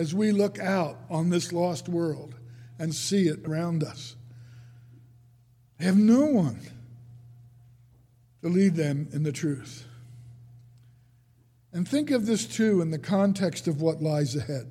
as 0.00 0.14
we 0.14 0.32
look 0.32 0.58
out 0.58 0.96
on 1.10 1.28
this 1.28 1.52
lost 1.52 1.86
world 1.86 2.34
and 2.78 2.94
see 2.94 3.28
it 3.28 3.46
around 3.46 3.84
us. 3.84 4.16
They 5.76 5.84
have 5.84 5.98
no 5.98 6.24
one 6.24 6.58
to 8.40 8.48
lead 8.48 8.76
them 8.76 9.10
in 9.12 9.24
the 9.24 9.30
truth. 9.30 9.84
And 11.74 11.86
think 11.86 12.10
of 12.10 12.24
this 12.24 12.46
too 12.46 12.80
in 12.80 12.90
the 12.90 12.98
context 12.98 13.68
of 13.68 13.82
what 13.82 14.02
lies 14.02 14.34
ahead. 14.34 14.70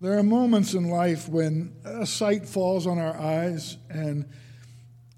There 0.00 0.16
are 0.16 0.22
moments 0.22 0.74
in 0.74 0.88
life 0.88 1.28
when 1.28 1.74
a 1.84 2.06
sight 2.06 2.46
falls 2.46 2.86
on 2.86 3.00
our 3.00 3.16
eyes 3.16 3.78
and 3.90 4.26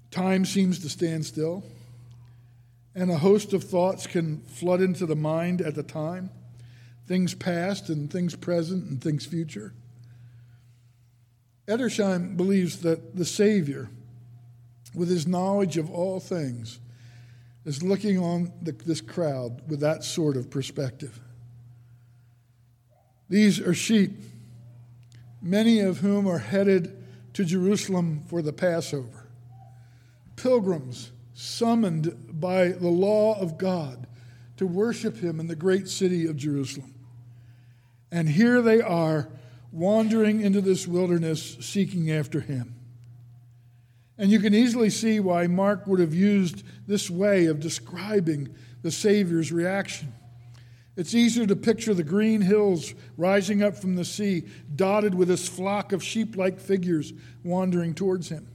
time 0.09 0.43
seems 0.43 0.79
to 0.79 0.89
stand 0.89 1.23
still, 1.27 1.63
and 2.95 3.11
a 3.11 3.19
host 3.19 3.53
of 3.53 3.63
thoughts 3.63 4.07
can 4.07 4.41
flood 4.41 4.81
into 4.81 5.05
the 5.05 5.15
mind 5.15 5.61
at 5.61 5.75
the 5.75 5.83
time 5.83 6.31
things 7.09 7.33
past 7.33 7.89
and 7.89 8.11
things 8.11 8.35
present 8.35 8.87
and 8.87 9.01
things 9.01 9.25
future. 9.25 9.73
Edersheim 11.67 12.37
believes 12.37 12.83
that 12.83 13.15
the 13.15 13.25
Savior, 13.25 13.89
with 14.93 15.09
his 15.09 15.25
knowledge 15.25 15.75
of 15.77 15.89
all 15.89 16.19
things, 16.19 16.79
is 17.65 17.81
looking 17.81 18.19
on 18.19 18.53
the, 18.61 18.73
this 18.73 19.01
crowd 19.01 19.67
with 19.67 19.79
that 19.79 20.03
sort 20.03 20.37
of 20.37 20.51
perspective. 20.51 21.19
These 23.27 23.59
are 23.59 23.73
sheep, 23.73 24.11
many 25.41 25.79
of 25.79 25.97
whom 25.97 26.27
are 26.27 26.37
headed 26.37 26.95
to 27.33 27.43
Jerusalem 27.43 28.21
for 28.27 28.43
the 28.43 28.53
Passover. 28.53 29.25
Pilgrims 30.35 31.11
summoned 31.33 32.39
by 32.39 32.67
the 32.67 32.87
law 32.87 33.39
of 33.39 33.57
God 33.57 34.05
to 34.57 34.67
worship 34.67 35.17
him 35.17 35.39
in 35.39 35.47
the 35.47 35.55
great 35.55 35.87
city 35.87 36.27
of 36.27 36.37
Jerusalem. 36.37 36.93
And 38.11 38.29
here 38.29 38.61
they 38.61 38.81
are 38.81 39.29
wandering 39.71 40.41
into 40.41 40.61
this 40.61 40.87
wilderness 40.87 41.57
seeking 41.61 42.11
after 42.11 42.39
him. 42.39 42.75
And 44.17 44.31
you 44.31 44.39
can 44.39 44.53
easily 44.53 44.89
see 44.89 45.19
why 45.19 45.47
Mark 45.47 45.87
would 45.87 45.99
have 45.99 46.13
used 46.13 46.63
this 46.87 47.09
way 47.09 47.45
of 47.45 47.59
describing 47.59 48.53
the 48.81 48.91
Savior's 48.91 49.51
reaction. 49.51 50.13
It's 50.97 51.15
easier 51.15 51.45
to 51.45 51.55
picture 51.55 51.93
the 51.93 52.03
green 52.03 52.41
hills 52.41 52.93
rising 53.15 53.63
up 53.63 53.77
from 53.77 53.95
the 53.95 54.03
sea, 54.03 54.43
dotted 54.75 55.15
with 55.15 55.29
this 55.29 55.47
flock 55.47 55.93
of 55.93 56.03
sheep 56.03 56.35
like 56.35 56.59
figures 56.59 57.13
wandering 57.43 57.93
towards 57.93 58.27
him. 58.27 58.47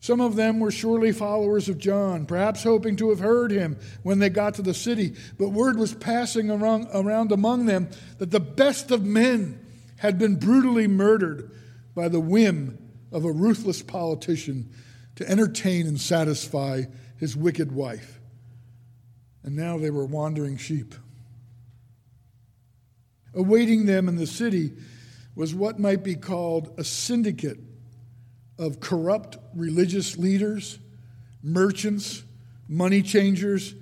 Some 0.00 0.22
of 0.22 0.34
them 0.34 0.60
were 0.60 0.70
surely 0.70 1.12
followers 1.12 1.68
of 1.68 1.76
John, 1.76 2.24
perhaps 2.24 2.62
hoping 2.62 2.96
to 2.96 3.10
have 3.10 3.20
heard 3.20 3.50
him 3.50 3.78
when 4.02 4.18
they 4.18 4.30
got 4.30 4.54
to 4.54 4.62
the 4.62 4.72
city. 4.72 5.14
But 5.38 5.50
word 5.50 5.78
was 5.78 5.92
passing 5.92 6.50
around, 6.50 6.88
around 6.94 7.32
among 7.32 7.66
them 7.66 7.90
that 8.16 8.30
the 8.30 8.40
best 8.40 8.90
of 8.90 9.04
men 9.04 9.60
had 9.98 10.18
been 10.18 10.36
brutally 10.36 10.86
murdered 10.86 11.50
by 11.94 12.08
the 12.08 12.20
whim 12.20 12.78
of 13.12 13.26
a 13.26 13.32
ruthless 13.32 13.82
politician 13.82 14.70
to 15.16 15.28
entertain 15.28 15.86
and 15.86 16.00
satisfy 16.00 16.84
his 17.18 17.36
wicked 17.36 17.70
wife. 17.70 18.18
And 19.42 19.54
now 19.54 19.76
they 19.76 19.90
were 19.90 20.06
wandering 20.06 20.56
sheep. 20.56 20.94
Awaiting 23.34 23.84
them 23.84 24.08
in 24.08 24.16
the 24.16 24.26
city 24.26 24.72
was 25.34 25.54
what 25.54 25.78
might 25.78 26.02
be 26.02 26.14
called 26.14 26.72
a 26.78 26.84
syndicate 26.84 27.58
of 28.60 28.78
corrupt 28.78 29.38
religious 29.54 30.18
leaders, 30.18 30.78
merchants, 31.42 32.22
money 32.68 33.00
changers, 33.00 33.74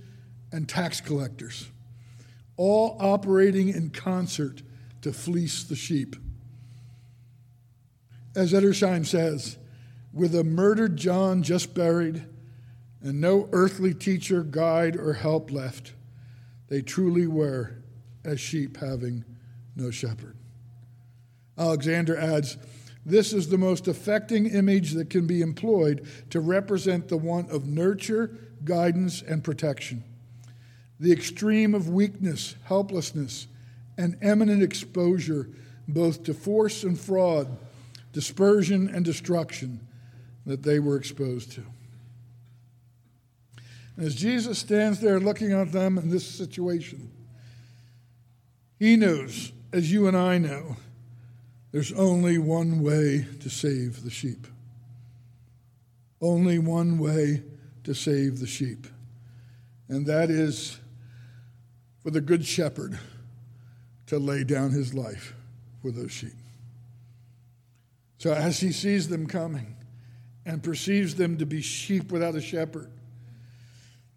and 0.52 0.68
tax 0.68 1.00
collectors, 1.00 1.66
all 2.56 2.96
operating 3.00 3.68
in 3.68 3.90
concert 3.90 4.62
to 5.02 5.12
fleece 5.12 5.64
the 5.64 5.74
sheep. 5.74 6.14
As 8.36 8.52
Edersheim 8.52 9.04
says, 9.04 9.58
with 10.12 10.32
a 10.34 10.44
murdered 10.44 10.96
John 10.96 11.42
just 11.42 11.74
buried 11.74 12.24
and 13.02 13.20
no 13.20 13.48
earthly 13.50 13.92
teacher, 13.92 14.44
guide, 14.44 14.96
or 14.96 15.14
help 15.14 15.50
left, 15.50 15.92
they 16.68 16.82
truly 16.82 17.26
were 17.26 17.82
as 18.24 18.38
sheep 18.38 18.76
having 18.76 19.24
no 19.74 19.90
shepherd. 19.90 20.36
Alexander 21.56 22.16
adds, 22.16 22.56
this 23.06 23.32
is 23.32 23.48
the 23.48 23.58
most 23.58 23.88
affecting 23.88 24.46
image 24.46 24.92
that 24.92 25.10
can 25.10 25.26
be 25.26 25.40
employed 25.40 26.06
to 26.30 26.40
represent 26.40 27.08
the 27.08 27.16
want 27.16 27.50
of 27.50 27.66
nurture, 27.66 28.36
guidance, 28.64 29.22
and 29.22 29.42
protection. 29.42 30.04
The 31.00 31.12
extreme 31.12 31.74
of 31.74 31.88
weakness, 31.88 32.56
helplessness, 32.64 33.46
and 33.96 34.18
eminent 34.20 34.62
exposure 34.62 35.48
both 35.86 36.22
to 36.24 36.34
force 36.34 36.84
and 36.84 36.98
fraud, 36.98 37.56
dispersion 38.12 38.88
and 38.94 39.04
destruction 39.04 39.80
that 40.44 40.62
they 40.62 40.78
were 40.78 40.96
exposed 40.96 41.52
to. 41.52 41.62
And 43.96 44.06
as 44.06 44.14
Jesus 44.14 44.58
stands 44.58 45.00
there 45.00 45.18
looking 45.18 45.52
at 45.52 45.72
them 45.72 45.98
in 45.98 46.10
this 46.10 46.26
situation, 46.26 47.10
he 48.78 48.96
knows, 48.96 49.52
as 49.72 49.90
you 49.90 50.06
and 50.06 50.16
I 50.16 50.38
know, 50.38 50.76
there's 51.78 51.92
only 51.92 52.38
one 52.38 52.82
way 52.82 53.24
to 53.38 53.48
save 53.48 54.02
the 54.02 54.10
sheep. 54.10 54.48
Only 56.20 56.58
one 56.58 56.98
way 56.98 57.44
to 57.84 57.94
save 57.94 58.40
the 58.40 58.48
sheep. 58.48 58.88
And 59.88 60.04
that 60.06 60.28
is 60.28 60.76
for 62.02 62.10
the 62.10 62.20
Good 62.20 62.44
Shepherd 62.44 62.98
to 64.08 64.18
lay 64.18 64.42
down 64.42 64.72
his 64.72 64.92
life 64.92 65.36
for 65.80 65.92
those 65.92 66.10
sheep. 66.10 66.32
So 68.18 68.32
as 68.32 68.58
he 68.58 68.72
sees 68.72 69.08
them 69.08 69.28
coming 69.28 69.76
and 70.44 70.60
perceives 70.60 71.14
them 71.14 71.38
to 71.38 71.46
be 71.46 71.60
sheep 71.60 72.10
without 72.10 72.34
a 72.34 72.40
shepherd, 72.40 72.90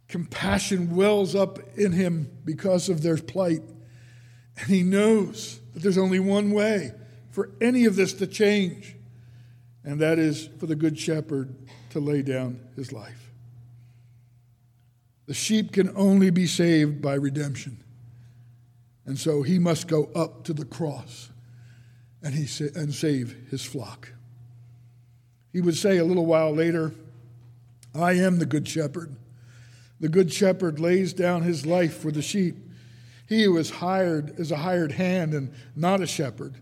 compassion 0.08 0.96
wells 0.96 1.36
up 1.36 1.60
in 1.78 1.92
him 1.92 2.28
because 2.44 2.90
of 2.90 3.04
their 3.04 3.18
plight. 3.18 3.62
And 4.58 4.68
he 4.68 4.82
knows 4.82 5.60
that 5.76 5.84
there's 5.84 6.00
only 6.00 6.20
one 6.20 6.50
way 6.54 6.94
for 7.32 7.50
any 7.60 7.86
of 7.86 7.96
this 7.96 8.14
to 8.14 8.28
change, 8.28 8.96
and 9.84 10.00
that 10.00 10.20
is 10.20 10.50
for 10.60 10.68
the 10.68 10.76
Good 10.76 11.00
Shepherd 11.00 11.56
to 11.92 12.00
lay 12.00 12.22
down 12.22 12.60
his 12.76 12.92
life. 12.92 13.32
The 15.26 15.34
sheep 15.34 15.72
can 15.72 15.96
only 15.96 16.30
be 16.30 16.46
saved 16.46 17.02
by 17.02 17.14
redemption. 17.14 17.78
And 19.06 19.18
so 19.18 19.44
he 19.44 19.60
must 19.60 19.88
go 19.88 20.10
up 20.14 20.44
to 20.44 20.54
the 20.54 20.66
cross 20.66 21.30
and, 22.22 22.34
he 22.34 22.46
sa- 22.46 22.66
and 22.76 22.94
save 22.94 23.36
his 23.50 23.64
flock. 23.64 24.12
He 25.54 25.62
would 25.62 25.78
say 25.78 25.98
a 25.98 26.06
little 26.06 26.26
while 26.26 26.54
later, 26.54 26.94
I 27.96 28.14
am 28.14 28.40
the 28.40 28.46
good 28.46 28.68
shepherd. 28.68 29.16
The 30.00 30.10
good 30.10 30.32
shepherd 30.32 30.80
lays 30.80 31.14
down 31.14 31.44
his 31.44 31.66
life 31.66 31.98
for 31.98 32.12
the 32.12 32.22
sheep. 32.22 32.56
He 33.28 33.44
who 33.44 33.58
is 33.58 33.70
hired 33.70 34.40
is 34.40 34.52
a 34.52 34.58
hired 34.58 34.94
hand 34.94 35.34
and 35.34 35.54
not 35.76 36.02
a 36.02 36.08
shepherd 36.08 36.56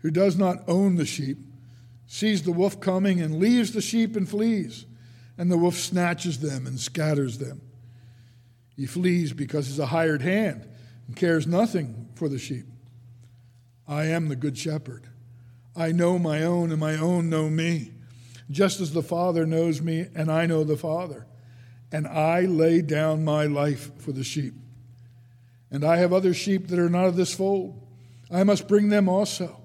who 0.00 0.10
does 0.10 0.36
not 0.36 0.68
own 0.68 0.96
the 0.96 1.06
sheep, 1.06 1.38
sees 2.06 2.42
the 2.42 2.52
wolf 2.52 2.80
coming 2.80 3.20
and 3.20 3.38
leaves 3.38 3.72
the 3.72 3.80
sheep 3.80 4.16
and 4.16 4.28
flees, 4.28 4.86
and 5.38 5.50
the 5.50 5.58
wolf 5.58 5.76
snatches 5.76 6.40
them 6.40 6.66
and 6.66 6.78
scatters 6.78 7.38
them. 7.38 7.60
He 8.76 8.86
flees 8.86 9.32
because 9.32 9.66
he's 9.66 9.78
a 9.78 9.86
hired 9.86 10.22
hand 10.22 10.66
and 11.06 11.16
cares 11.16 11.46
nothing 11.46 12.08
for 12.14 12.28
the 12.28 12.38
sheep. 12.38 12.66
I 13.86 14.06
am 14.06 14.28
the 14.28 14.36
good 14.36 14.56
shepherd. 14.56 15.06
I 15.76 15.92
know 15.92 16.18
my 16.18 16.42
own, 16.42 16.70
and 16.70 16.80
my 16.80 16.96
own 16.96 17.30
know 17.30 17.48
me, 17.48 17.92
just 18.50 18.80
as 18.80 18.92
the 18.92 19.02
Father 19.02 19.46
knows 19.46 19.80
me, 19.80 20.06
and 20.14 20.30
I 20.30 20.46
know 20.46 20.64
the 20.64 20.76
Father. 20.76 21.26
And 21.92 22.06
I 22.06 22.42
lay 22.42 22.82
down 22.82 23.24
my 23.24 23.46
life 23.46 23.90
for 23.98 24.12
the 24.12 24.24
sheep. 24.24 24.54
And 25.70 25.84
I 25.84 25.96
have 25.98 26.12
other 26.12 26.34
sheep 26.34 26.68
that 26.68 26.78
are 26.78 26.90
not 26.90 27.06
of 27.06 27.16
this 27.16 27.34
fold. 27.34 27.80
I 28.30 28.44
must 28.44 28.68
bring 28.68 28.88
them 28.88 29.08
also 29.08 29.59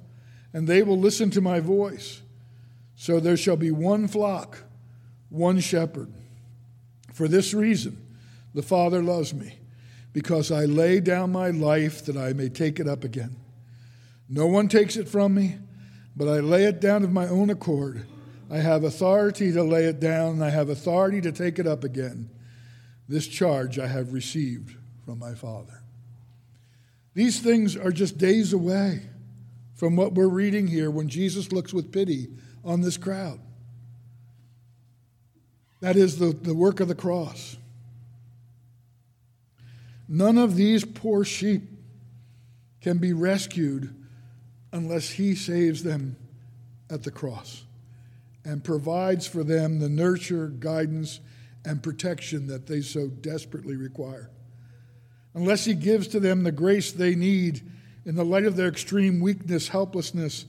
and 0.56 0.70
they 0.70 0.82
will 0.82 0.98
listen 0.98 1.30
to 1.30 1.41
my 1.41 1.60
voice. 1.60 2.22
So 2.96 3.20
there 3.20 3.36
shall 3.36 3.58
be 3.58 3.72
one 3.72 4.08
flock, 4.08 4.63
one 5.28 5.60
shepherd. 5.60 6.10
For 7.13 7.28
this 7.28 7.54
reason, 7.54 7.98
the 8.54 8.63
Father 8.63 9.04
loves 9.04 9.34
me, 9.34 9.60
because 10.13 10.54
I 10.54 10.63
lay 10.63 11.02
down 11.02 11.34
my 11.34 11.50
life 11.50 12.06
that 12.06 12.15
I 12.15 12.32
may 12.32 12.48
take 12.48 12.80
it 12.80 12.88
up 12.88 13.04
again. 13.04 13.36
No 14.30 14.48
one 14.48 14.70
takes 14.70 14.96
it 14.96 15.10
from 15.10 15.34
me, 15.34 15.58
but 16.15 16.30
I 16.30 16.39
lay 16.39 16.63
it 16.63 16.80
down 16.80 17.04
of 17.04 17.12
my 17.12 17.28
own 17.28 17.50
accord. 17.50 18.06
I 18.50 18.60
have 18.60 18.86
authority 18.86 19.52
to 19.52 19.62
lay 19.62 19.84
it 19.84 20.00
down, 20.00 20.36
and 20.36 20.44
I 20.44 20.52
have 20.52 20.70
authority 20.70 21.20
to 21.20 21.34
take 21.34 21.60
it 21.60 21.68
up 21.68 21.84
again. 21.84 22.30
This 23.10 23.28
charge 23.28 23.78
I 23.78 23.88
have 23.88 24.13
received 24.13 24.78
from 25.04 25.20
my 25.20 25.34
Father. 25.34 25.82
These 27.13 27.41
things 27.41 27.76
are 27.76 27.91
just 27.91 28.18
days 28.18 28.54
away 28.54 29.10
from 29.75 29.95
what 29.95 30.13
we're 30.13 30.27
reading 30.27 30.67
here 30.67 30.89
when 30.89 31.09
Jesus 31.09 31.51
looks 31.51 31.73
with 31.73 31.91
pity 31.91 32.29
on 32.63 32.81
this 32.81 32.97
crowd. 32.97 33.39
That 35.81 35.97
is 35.97 36.17
the, 36.17 36.27
the 36.27 36.55
work 36.55 36.79
of 36.79 36.88
the 36.88 36.95
cross. 36.95 37.57
None 40.07 40.38
of 40.38 40.55
these 40.55 40.85
poor 40.85 41.25
sheep 41.25 41.63
can 42.81 42.97
be 42.97 43.13
rescued 43.13 43.93
unless 44.71 45.09
he 45.09 45.35
saves 45.35 45.83
them 45.83 46.15
at 46.89 47.03
the 47.03 47.11
cross 47.11 47.63
and 48.43 48.63
provides 48.63 49.27
for 49.27 49.43
them 49.43 49.79
the 49.79 49.89
nurture, 49.89 50.47
guidance, 50.47 51.19
and 51.65 51.81
protection 51.81 52.47
that 52.47 52.67
they 52.67 52.81
so 52.81 53.07
desperately 53.07 53.75
require. 53.75 54.29
Unless 55.33 55.65
he 55.65 55.73
gives 55.73 56.07
to 56.09 56.19
them 56.19 56.43
the 56.43 56.51
grace 56.51 56.91
they 56.91 57.15
need 57.15 57.61
in 58.06 58.15
the 58.15 58.26
light 58.26 58.46
of 58.46 58.56
their 58.56 58.68
extreme 58.68 59.20
weakness, 59.20 59.68
helplessness, 59.68 60.46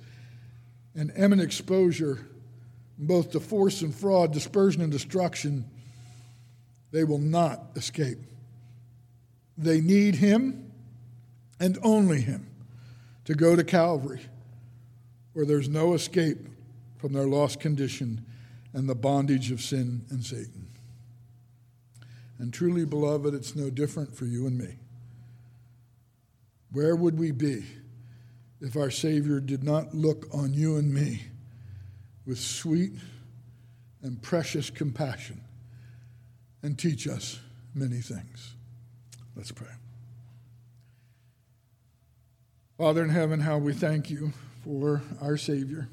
and 0.95 1.11
imminent 1.17 1.43
exposure, 1.47 2.27
both 2.99 3.33
to 3.33 3.41
force 3.41 3.83
and 3.83 3.95
fraud, 3.95 4.33
dispersion 4.33 4.83
and 4.83 4.93
destruction, 4.93 5.65
they 6.93 7.05
will 7.05 7.19
not 7.19 7.63
escape. 7.77 8.19
They 9.59 9.81
need 9.81 10.17
Him 10.17 10.73
and 11.59 11.79
only 11.83 12.21
Him 12.21 12.47
to 13.25 13.35
go 13.35 13.57
to 13.57 13.65
Calvary, 13.65 14.21
where 15.33 15.47
there's 15.47 15.69
no 15.69 15.95
escape 15.95 16.39
from 16.99 17.13
their 17.13 17.27
lost 17.27 17.61
condition 17.61 18.25
and 18.73 18.89
the 18.89 18.95
bondage 18.95 19.51
of 19.51 19.61
sin 19.61 20.05
and 20.11 20.25
Satan. 20.25 20.69
And 22.39 22.53
truly, 22.53 22.85
beloved, 22.85 23.35
it's 23.35 23.57
no 23.57 23.71
different 23.71 24.15
for 24.15 24.27
you 24.27 24.47
and 24.47 24.59
me. 24.59 24.77
Where 26.77 26.95
would 26.95 27.19
we 27.19 27.31
be 27.31 27.65
if 28.61 28.77
our 28.77 28.91
Savior 28.91 29.41
did 29.41 29.65
not 29.65 29.95
look 29.95 30.27
on 30.31 30.53
you 30.53 30.77
and 30.77 30.93
me 30.93 31.23
with 32.27 32.39
sweet 32.39 32.93
and 34.03 34.21
precious 34.21 34.69
compassion 34.69 35.41
and 36.63 36.79
teach 36.79 37.09
us 37.09 37.41
many 37.75 38.03
things? 38.03 38.57
Let's 39.35 39.53
pray. 39.53 39.71
Father 42.77 43.03
in 43.03 43.09
heaven, 43.09 43.41
how 43.41 43.57
we 43.57 43.73
thank 43.73 44.11
you 44.11 44.35
for 44.63 45.01
our 45.23 45.39
Savior. 45.39 45.89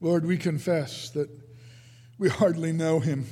Lord, 0.00 0.24
we 0.24 0.38
confess 0.38 1.10
that 1.10 1.28
we 2.16 2.30
hardly 2.30 2.72
know 2.72 3.00
him. 3.00 3.26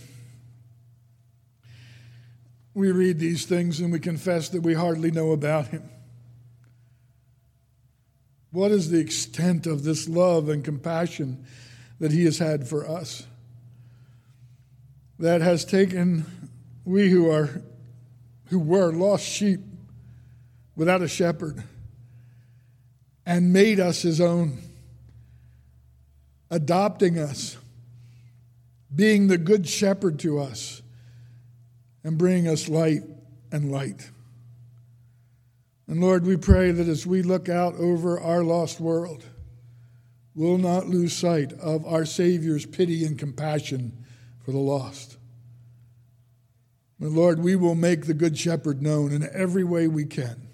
We 2.74 2.92
read 2.92 3.18
these 3.18 3.46
things 3.46 3.80
and 3.80 3.90
we 3.90 4.00
confess 4.00 4.50
that 4.50 4.60
we 4.60 4.74
hardly 4.74 5.10
know 5.10 5.32
about 5.32 5.68
him. 5.68 5.88
What 8.54 8.70
is 8.70 8.88
the 8.88 9.00
extent 9.00 9.66
of 9.66 9.82
this 9.82 10.08
love 10.08 10.48
and 10.48 10.64
compassion 10.64 11.44
that 11.98 12.12
He 12.12 12.24
has 12.24 12.38
had 12.38 12.68
for 12.68 12.88
us? 12.88 13.26
That 15.18 15.40
has 15.40 15.64
taken 15.64 16.24
we 16.84 17.10
who 17.10 17.28
are 17.32 17.62
who 18.46 18.60
were 18.60 18.92
lost 18.92 19.24
sheep 19.26 19.58
without 20.76 21.02
a 21.02 21.08
shepherd 21.08 21.64
and 23.26 23.52
made 23.52 23.80
us 23.80 24.02
his 24.02 24.20
own. 24.20 24.58
adopting 26.48 27.18
us, 27.18 27.56
being 28.94 29.26
the 29.26 29.38
good 29.38 29.66
shepherd 29.66 30.20
to 30.20 30.38
us, 30.38 30.82
and 32.04 32.16
bringing 32.16 32.46
us 32.46 32.68
light 32.68 33.02
and 33.50 33.72
light. 33.72 34.10
And 35.86 36.00
Lord, 36.00 36.26
we 36.26 36.36
pray 36.36 36.70
that 36.70 36.88
as 36.88 37.06
we 37.06 37.22
look 37.22 37.48
out 37.48 37.74
over 37.74 38.18
our 38.18 38.42
lost 38.42 38.80
world, 38.80 39.24
we'll 40.34 40.58
not 40.58 40.88
lose 40.88 41.14
sight 41.14 41.52
of 41.54 41.84
our 41.84 42.04
Savior's 42.04 42.64
pity 42.64 43.04
and 43.04 43.18
compassion 43.18 44.04
for 44.44 44.52
the 44.52 44.58
lost. 44.58 45.18
But 46.98 47.10
Lord, 47.10 47.40
we 47.40 47.56
will 47.56 47.74
make 47.74 48.06
the 48.06 48.14
Good 48.14 48.38
Shepherd 48.38 48.80
known 48.80 49.12
in 49.12 49.28
every 49.32 49.64
way 49.64 49.88
we 49.88 50.06
can 50.06 50.48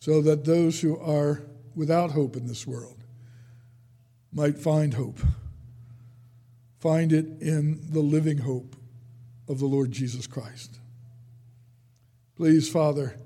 so 0.00 0.20
that 0.22 0.44
those 0.44 0.80
who 0.80 0.98
are 0.98 1.42
without 1.74 2.10
hope 2.10 2.36
in 2.36 2.46
this 2.46 2.66
world 2.66 3.04
might 4.32 4.58
find 4.58 4.94
hope. 4.94 5.20
Find 6.80 7.12
it 7.12 7.40
in 7.40 7.80
the 7.90 8.00
living 8.00 8.38
hope 8.38 8.76
of 9.48 9.60
the 9.60 9.66
Lord 9.66 9.92
Jesus 9.92 10.26
Christ. 10.26 10.80
Please, 12.36 12.68
Father, 12.68 13.16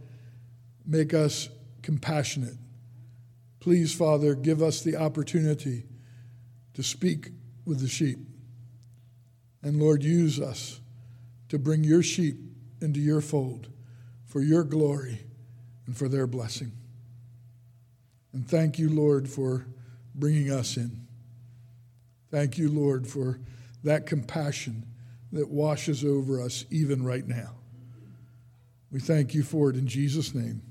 make 0.88 1.12
us 1.12 1.51
compassionate. 1.83 2.57
Please, 3.61 3.94
Father, 3.94 4.35
give 4.35 4.62
us 4.62 4.81
the 4.83 4.96
opportunity 4.96 5.85
to 6.74 6.83
speak 6.83 7.31
with 7.64 7.81
the 7.81 7.88
sheep. 7.88 8.18
And 9.62 9.79
Lord, 9.79 10.03
use 10.03 10.40
us 10.40 10.81
to 11.51 11.59
bring 11.59 11.85
your 11.85 12.03
sheep 12.03 12.37
into 12.81 13.01
your 13.01 13.20
fold 13.20 13.68
for 14.24 14.40
your 14.40 14.64
glory 14.64 15.20
and 15.87 15.96
for 15.96 16.09
their 16.09 16.27
blessing. 16.27 16.72
And 18.33 18.48
thank 18.48 18.79
you, 18.79 18.88
Lord, 18.88 19.29
for 19.29 19.66
bringing 20.14 20.51
us 20.51 20.77
in. 20.77 21.07
Thank 22.31 22.59
you, 22.59 22.70
Lord, 22.70 23.07
for 23.07 23.40
that 23.85 24.07
compassion 24.07 24.87
that 25.33 25.48
washes 25.48 26.05
over 26.05 26.40
us 26.40 26.64
even 26.70 27.05
right 27.05 27.27
now. 27.27 27.55
We 28.90 29.01
thank 29.01 29.35
you 29.35 29.42
for 29.42 29.70
it 29.70 29.77
in 29.77 29.87
Jesus' 29.87 30.35
name. 30.35 30.62